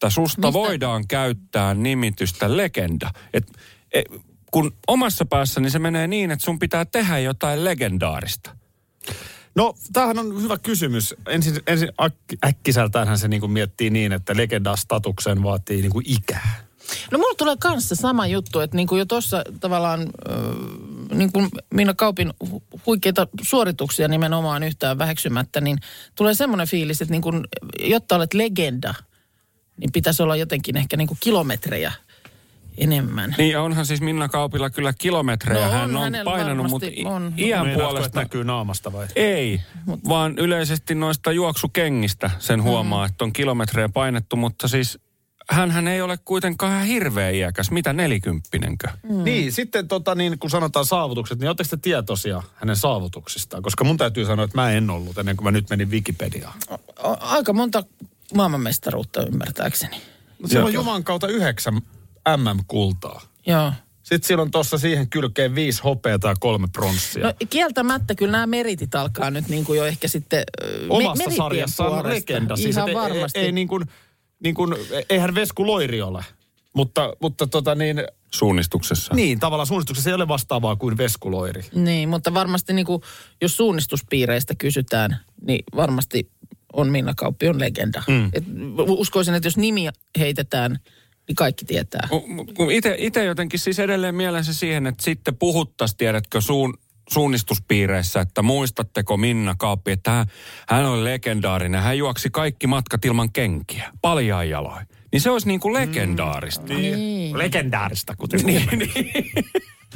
susta 0.09 0.41
Mistä- 0.41 0.53
voidaan 0.53 1.09
käyttää 1.09 1.75
nimitystä 1.75 2.57
legenda? 2.57 3.11
Et, 3.35 3.53
e, 3.93 4.03
kun 4.51 4.73
omassa 4.87 5.25
päässäni 5.25 5.71
se 5.71 5.79
menee 5.79 6.07
niin, 6.07 6.31
että 6.31 6.45
sun 6.45 6.59
pitää 6.59 6.85
tehdä 6.85 7.19
jotain 7.19 7.65
legendaarista. 7.65 8.57
No, 9.55 9.75
tämähän 9.93 10.19
on 10.19 10.43
hyvä 10.43 10.59
kysymys. 10.59 11.15
Ensin, 11.29 11.61
ensin 11.67 11.89
äk- 11.89 12.39
äkkiseltäänhän 12.49 13.19
se 13.19 13.29
niinku 13.29 13.49
miettii 13.49 13.91
niin, 13.91 14.13
että 14.13 14.37
legendastatuksen 14.37 15.43
vaatii 15.43 15.83
niinku 15.83 16.03
ikää. 16.05 16.67
No 17.11 17.19
mulla 17.19 17.35
tulee 17.35 17.57
kanssa 17.61 17.95
sama 17.95 18.27
juttu, 18.27 18.61
että 18.61 18.77
niin 18.77 18.87
kuin 18.89 18.99
jo 18.99 19.05
tuossa 19.05 19.45
tavallaan 19.61 20.01
äh, 20.01 21.17
niin 21.17 21.33
kuin 21.33 21.49
Minna 21.75 21.95
Kaupin 21.95 22.33
hu- 22.45 22.63
huikeita 22.87 23.29
suorituksia 23.43 24.09
nimenomaan 24.09 24.63
yhtään 24.63 24.99
väheksymättä, 24.99 25.61
niin 25.61 25.79
tulee 26.15 26.35
semmoinen 26.35 26.69
fiilis, 26.69 27.03
että 27.03 27.13
niin 27.13 27.23
kuin, 27.23 27.45
jotta 27.81 28.17
olet 28.17 28.35
legenda, 28.35 28.95
niin 29.81 29.93
pitäisi 29.93 30.23
olla 30.23 30.37
jotenkin 30.37 30.77
ehkä 30.77 30.97
niin 30.97 31.09
kuin 31.09 31.19
kilometrejä 31.21 31.93
enemmän. 32.79 33.35
Niin 33.39 33.59
onhan 33.59 33.87
siis 33.87 34.01
Minna 34.01 34.29
Kaupilla 34.29 34.71
kyllä 34.71 34.93
kilometrejä. 34.99 35.61
No 35.61 35.67
on 35.67 35.73
hän 35.73 35.97
on 35.97 36.13
painanut, 36.25 36.71
mutta 36.71 36.87
on. 37.05 37.35
iän 37.39 37.67
Meinaatko, 37.67 37.93
puolesta... 37.93 38.21
näkyy 38.21 38.45
naamasta 38.45 38.93
vai? 38.93 39.07
Ei, 39.17 39.61
vaan 40.09 40.39
yleisesti 40.39 40.95
noista 40.95 41.33
juoksukengistä 41.33 42.31
sen 42.39 42.63
huomaa, 42.63 43.07
Mm. 43.07 43.11
että 43.11 43.25
on 43.25 43.33
kilometrejä 43.33 43.89
painettu, 43.89 44.37
mutta 44.37 44.69
siis 44.69 44.99
hän 45.51 45.89
ei 45.89 46.03
ole 46.03 46.19
kuitenkaan 46.25 46.73
ihan 46.73 46.87
hirveä 46.87 47.31
iäkäs. 47.31 47.71
Mitä 47.71 47.93
nelikymppinenkö? 47.93 48.89
Mm. 49.03 49.25
Niin, 49.25 49.53
sitten 49.53 49.89
tota, 49.89 50.15
niin, 50.15 50.39
kun 50.39 50.51
sanotaan 50.51 50.85
saavutukset, 50.85 51.39
niin 51.39 51.49
oletteko 51.49 51.69
te 51.71 51.77
tietoisia 51.77 52.43
hänen 52.55 52.77
saavutuksistaan? 52.77 53.63
Koska 53.63 53.85
mun 53.85 53.97
täytyy 53.97 54.25
sanoa, 54.25 54.45
että 54.45 54.59
mä 54.59 54.71
en 54.71 54.91
ollut 54.91 55.19
ennen 55.19 55.37
kuin 55.37 55.45
mä 55.45 55.51
nyt 55.51 55.71
menin 55.71 55.91
Wikipediaan. 55.91 56.55
O- 57.05 57.17
Aika 57.21 57.53
monta 57.53 57.85
maailmanmestaruutta 58.35 59.27
ymmärtääkseni. 59.27 59.97
Siellä 60.47 60.67
on 60.67 60.73
Juman 60.73 61.05
kautta 61.05 61.29
yhdeksän 61.29 61.75
MM-kultaa. 62.37 63.21
Joo. 63.47 63.73
Sitten 64.03 64.27
siellä 64.27 64.43
on 64.43 64.51
tuossa 64.51 64.79
siihen 64.79 65.11
kylkeen 65.11 65.55
viisi 65.55 65.83
hopeata 65.83 66.29
ja 66.29 66.35
kolme 66.41 66.67
pronssia. 66.73 67.27
No 67.27 67.33
kieltämättä 67.51 68.15
kyllä 68.15 68.33
nämä 68.33 68.47
meritit 68.47 68.95
alkaa 68.95 69.31
nyt 69.31 69.49
niin 69.49 69.65
kuin 69.65 69.77
jo 69.77 69.85
ehkä 69.85 70.09
sitten... 70.09 70.45
me- 70.61 70.87
Omassa 70.89 71.09
merittien 71.15 71.37
sarjassaan 71.37 71.93
on 71.93 72.09
legenda. 72.09 72.57
Siis, 72.57 72.77
Ihan 72.77 72.89
et 72.89 72.89
ei- 72.89 72.95
varmasti. 72.95 73.39
Ei, 73.39 73.45
ei, 73.47 73.53
niin 73.53 73.69
kuin, 73.69 73.85
niin 74.43 74.55
kuin, 74.55 74.75
eihän 75.11 75.35
Vesku 75.35 75.67
Loiri 75.67 76.03
ole. 76.03 76.25
Mutta, 76.73 77.13
mutta 77.21 77.47
tota 77.47 77.75
niin, 77.75 78.05
Suunnistuksessa. 78.31 79.15
niin, 79.15 79.41
tavallaan 79.41 79.67
suunnistuksessa 79.67 80.11
ei 80.11 80.15
ole 80.15 80.29
vastaavaa 80.29 80.77
kuin 80.77 80.97
Vesku 80.97 81.31
Loiri. 81.31 81.63
Niin, 81.75 82.09
mutta 82.09 82.35
varmasti 82.35 82.73
niin 82.73 82.87
kuin, 82.87 83.03
jos 83.43 83.57
suunnistuspiireistä 83.57 84.55
kysytään, 84.59 85.17
niin 85.47 85.65
varmasti 85.77 86.31
on 86.77 86.89
Minna 86.89 87.15
Kauppi 87.17 87.49
on 87.49 87.61
legenda. 87.61 88.03
Mm. 88.09 88.31
Et 88.33 88.45
uskoisin, 88.89 89.35
että 89.35 89.47
jos 89.47 89.57
nimi 89.57 89.89
heitetään, 90.19 90.79
niin 91.29 91.37
kaikki 91.37 91.65
tietää. 91.65 92.09
Itse 92.99 93.25
jotenkin 93.25 93.61
siis 93.61 93.79
edelleen 93.79 94.15
mielensä 94.15 94.55
siihen, 94.55 94.87
että 94.87 95.05
sitten 95.05 95.37
puhuttaisiin, 95.37 95.99
tiedätkö, 95.99 96.41
suun, 96.41 96.79
suunnistuspiireissä, 97.11 98.21
että 98.21 98.43
muistatteko 98.43 99.17
Minna 99.17 99.55
Kauppi, 99.59 99.91
että 99.93 100.11
hän, 100.11 100.27
hän 100.69 100.87
oli 100.87 101.05
legendaarinen. 101.05 101.83
Hän 101.83 101.99
juoksi 101.99 102.31
kaikki 102.31 102.67
matkat 102.67 103.05
ilman 103.05 103.33
kenkiä, 103.33 103.93
paljain 104.03 104.51
jaloin. 104.51 104.87
Niin 105.13 105.21
se 105.21 105.31
olisi 105.31 105.49
niin 105.49 105.61
kuin 105.61 105.75
legendaarista. 105.75 106.73
Mm. 106.73 106.81
Niin. 106.81 107.39
Legendaarista, 107.39 108.17
kuten 108.17 108.41
niin. 108.41 108.69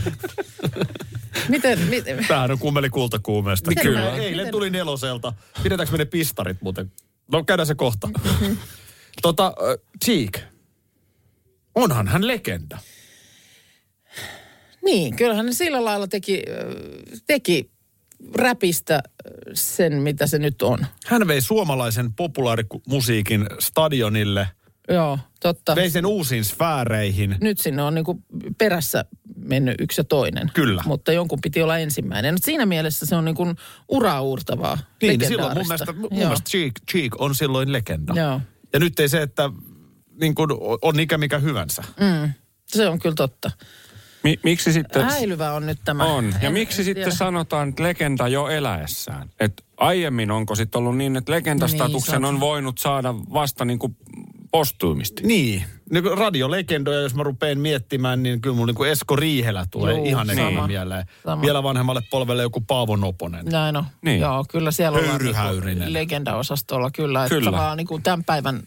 Miten, 1.48 1.78
miten, 1.78 2.24
Tämähän 2.28 2.50
on 2.50 2.58
kummeli 2.58 2.90
kultakuumeesta. 2.90 3.68
Miten 3.70 3.82
Kyllä. 3.82 4.00
mä- 4.00 4.10
Eilen 4.16 4.36
miten- 4.36 4.50
tuli 4.52 4.70
neloselta. 4.70 5.32
Pidetäänkö 5.62 5.92
me 5.92 5.98
ne 5.98 6.04
pistarit 6.04 6.62
muuten? 6.62 6.92
No 7.32 7.44
käydään 7.44 7.66
se 7.66 7.74
kohta. 7.74 8.08
tota, 9.22 9.46
äh, 9.46 9.88
Cheek. 10.04 10.38
Onhan 11.74 12.08
hän 12.08 12.26
legenda. 12.26 12.78
niin, 14.84 15.16
kyllähän 15.16 15.46
ne 15.46 15.52
sillä 15.52 15.84
lailla 15.84 16.06
teki, 16.08 16.42
teki 17.26 17.70
räpistä 18.34 19.02
sen, 19.54 19.92
mitä 19.94 20.26
se 20.26 20.38
nyt 20.38 20.62
on. 20.62 20.86
Hän 21.06 21.28
vei 21.28 21.40
suomalaisen 21.40 22.14
populaarimusiikin 22.14 23.46
stadionille. 23.58 24.48
Joo, 24.88 25.18
totta. 25.40 25.74
Vei 25.76 25.90
sen 25.90 26.06
uusiin 26.06 26.44
sfääreihin. 26.44 27.36
Nyt 27.40 27.58
sinne 27.60 27.82
on 27.82 27.94
niinku 27.94 28.22
perässä 28.58 29.04
mennyt 29.50 29.80
yksi 29.80 30.00
ja 30.00 30.04
toinen. 30.04 30.50
Kyllä. 30.54 30.82
Mutta 30.86 31.12
jonkun 31.12 31.38
piti 31.42 31.62
olla 31.62 31.78
ensimmäinen. 31.78 32.34
Mutta 32.34 32.44
siinä 32.46 32.66
mielessä 32.66 33.06
se 33.06 33.16
on 33.16 33.24
niinku 33.24 33.46
uraa 33.88 34.20
uurtavaa, 34.20 34.78
Niin, 35.02 35.18
niin 35.18 35.28
silloin 35.28 35.58
mun 35.58 35.66
mielestä, 35.68 35.92
mun 35.92 36.08
Joo. 36.10 36.18
mielestä 36.18 36.50
Cheek, 36.50 36.72
Cheek 36.90 37.20
on 37.20 37.34
silloin 37.34 37.72
legenda. 37.72 38.12
Joo. 38.16 38.40
Ja 38.72 38.78
nyt 38.80 39.00
ei 39.00 39.08
se, 39.08 39.22
että 39.22 39.50
niin 40.20 40.34
kuin, 40.34 40.50
on 40.82 41.00
ikä 41.00 41.18
mikä 41.18 41.38
hyvänsä. 41.38 41.82
Mm, 42.00 42.32
se 42.66 42.88
on 42.88 42.98
kyllä 42.98 43.14
totta. 43.14 43.50
Mi, 44.24 44.38
miksi 44.42 44.72
sitten... 44.72 45.04
Häilyvä 45.04 45.52
on 45.52 45.66
nyt 45.66 45.78
tämä. 45.84 46.04
On. 46.04 46.34
Ja 46.42 46.46
En- 46.48 46.52
miksi 46.52 46.80
en 46.80 46.84
sitten 46.84 47.04
tiedä. 47.04 47.16
sanotaan, 47.16 47.68
että 47.68 47.82
legenda 47.82 48.28
jo 48.28 48.48
eläessään? 48.48 49.30
Et 49.40 49.64
aiemmin 49.76 50.30
onko 50.30 50.54
sitten 50.54 50.78
ollut 50.78 50.96
niin, 50.96 51.16
että 51.16 51.32
legendastatuksen 51.32 52.14
Niin, 52.22 52.24
on 52.28 52.40
voinut 52.40 52.78
saada 52.78 53.14
vasta 53.14 53.64
niin 53.64 53.78
kuin 53.78 53.96
postuumisti? 54.50 55.22
Niin. 55.26 55.64
niin 55.90 56.02
kuin 56.04 56.18
radiolegendoja, 56.18 57.00
jos 57.00 57.14
mä 57.14 57.22
rupean 57.22 57.58
miettimään, 57.58 58.22
niin 58.22 58.40
kyllä 58.40 58.54
mulla 58.56 58.66
niin 58.66 58.74
kuin 58.74 58.90
Esko 58.90 59.16
Riihelä 59.16 59.66
tulee 59.70 59.94
Juu, 59.96 60.06
ihan 60.06 60.26
sama. 60.26 60.48
niin. 60.50 60.66
mieleen. 60.66 61.04
Sama. 61.24 61.42
Vielä 61.42 61.62
vanhemmalle 61.62 62.00
polvelle 62.10 62.42
joku 62.42 62.60
Paavo 62.60 62.96
Noponen. 62.96 63.46
Näin 63.46 63.76
on. 63.76 63.84
Niin. 64.02 64.20
Joo, 64.20 64.44
kyllä 64.48 64.70
siellä 64.70 64.98
Höyryhäyrinen. 65.02 65.78
niinku 65.78 65.92
legendaosastolla 65.92 66.90
kyllä. 66.90 67.24
Että 67.24 67.34
Kyllä. 67.34 67.50
tavallaan 67.50 67.76
niinku 67.76 68.00
tämän 68.02 68.24
päivän, 68.24 68.60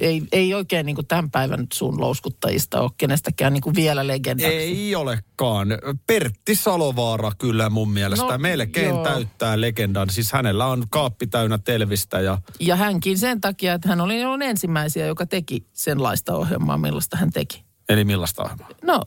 ei, 0.00 0.22
ei 0.32 0.54
oikein 0.54 0.86
niinku 0.86 1.02
tämän 1.02 1.30
päivän 1.30 1.66
sun 1.72 2.00
louskuttajista 2.00 2.80
ole 2.80 2.90
kenestäkään 2.98 3.52
niinku 3.52 3.74
vielä 3.74 4.06
legendaksi. 4.06 4.54
Ei 4.54 4.94
olekaan. 4.94 5.68
Pertti 6.06 6.54
Salovaara 6.54 7.32
kyllä 7.38 7.70
mun 7.70 7.90
mielestä 7.90 8.26
No, 8.26 8.38
melkein 8.38 8.88
joo. 8.88 9.04
täyttää 9.04 9.60
legendan. 9.60 10.10
Siis 10.10 10.32
hänellä 10.32 10.66
on 10.66 10.84
kaappi 10.90 11.26
täynnä 11.26 11.58
telvistä 11.58 12.20
ja 12.20 12.38
Ja 12.60 12.76
hänkin 12.76 13.18
sen 13.18 13.40
takia, 13.40 13.74
että 13.74 13.88
hän 13.88 14.00
oli 14.00 14.24
oli 14.24 14.44
ensimmäisiä, 14.44 15.06
joka 15.06 15.26
teki 15.26 15.66
senlaista 15.72 16.34
ohjelmaa, 16.36 16.78
millaista 16.78 17.16
hän 17.16 17.30
teki. 17.30 17.64
eli 17.88 18.04
millaista 18.04 18.42
ohjelmaa? 18.42 18.68
No, 18.84 19.02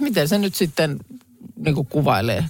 miten 0.00 0.28
se 0.28 0.38
nyt 0.38 0.54
sitten 0.54 0.96
niin 1.56 1.74
kuin 1.74 1.86
kuvailee? 1.86 2.44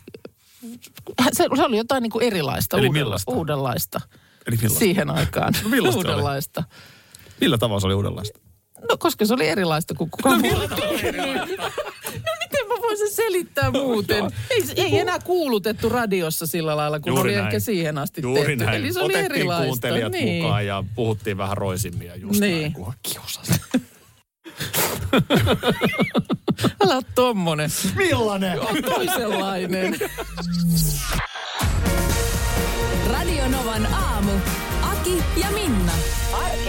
Se, 1.33 1.45
se 1.57 1.63
oli 1.63 1.77
jotain 1.77 2.03
niin 2.03 2.11
kuin 2.11 2.25
erilaista, 2.25 2.79
Eli 2.79 2.89
uudenlaista. 3.27 4.01
Eli 4.47 4.57
millaista? 4.57 4.79
Siihen 4.79 5.11
aikaan. 5.11 5.55
No 5.65 5.69
millaista 5.69 5.99
oli? 6.17 6.67
Millä 7.41 7.59
tavalla 7.59 7.81
se 7.81 7.87
oli 7.87 7.95
uudenlaista? 7.95 8.39
No, 8.91 8.97
koska 8.99 9.25
se 9.27 9.35
oli 9.35 9.49
erilaista 9.49 9.95
kuin 9.95 10.11
kukaan 10.11 10.41
muu. 10.41 10.51
No 10.53 12.33
miten 12.41 12.69
mä 12.69 12.75
voisin 12.83 13.11
selittää 13.13 13.71
muuten? 13.71 14.25
Ei, 14.51 14.63
ei 14.77 14.99
enää 14.99 15.19
kuulutettu 15.19 15.89
radiossa 15.89 16.47
sillä 16.47 16.77
lailla, 16.77 17.01
kun 17.01 17.19
oli 17.19 17.35
ehkä 17.35 17.61
siihen 17.61 17.99
asti 17.99 18.23
Juuri 18.23 18.41
tehty. 18.43 18.65
näin. 18.65 18.77
Eli 18.81 18.93
se 18.93 19.01
oli 19.01 19.05
Otettiin 19.07 19.33
erilaista. 19.33 19.67
kuuntelijat 19.67 20.13
niin. 20.13 20.43
mukaan 20.43 20.67
ja 20.67 20.85
puhuttiin 20.95 21.39
vähän 21.39 21.57
roisimia 21.57 22.17
just 22.17 22.41
Niin. 22.41 22.61
näin, 22.61 22.73
kun 22.73 22.93
kiusasi. 23.03 23.53
Älä 26.85 26.95
ole 26.95 27.03
tommonen. 27.15 27.71
Millainen? 27.97 28.61
On 28.61 28.77
toisenlainen. 28.85 29.97
Radio 33.13 33.49
Novan 33.49 33.87
aamu. 33.95 34.33
Aki 34.83 35.23
ja 35.41 35.51
Minna. 35.51 35.93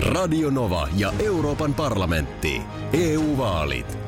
Radio 0.00 0.50
Nova 0.50 0.88
ja 0.96 1.12
Euroopan 1.18 1.74
parlamentti. 1.74 2.62
EU-vaalit. 2.92 3.98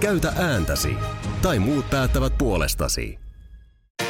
Käytä 0.00 0.32
ääntäsi. 0.36 0.94
Tai 1.42 1.58
muut 1.58 1.90
päättävät 1.90 2.38
puolestasi. 2.38 3.18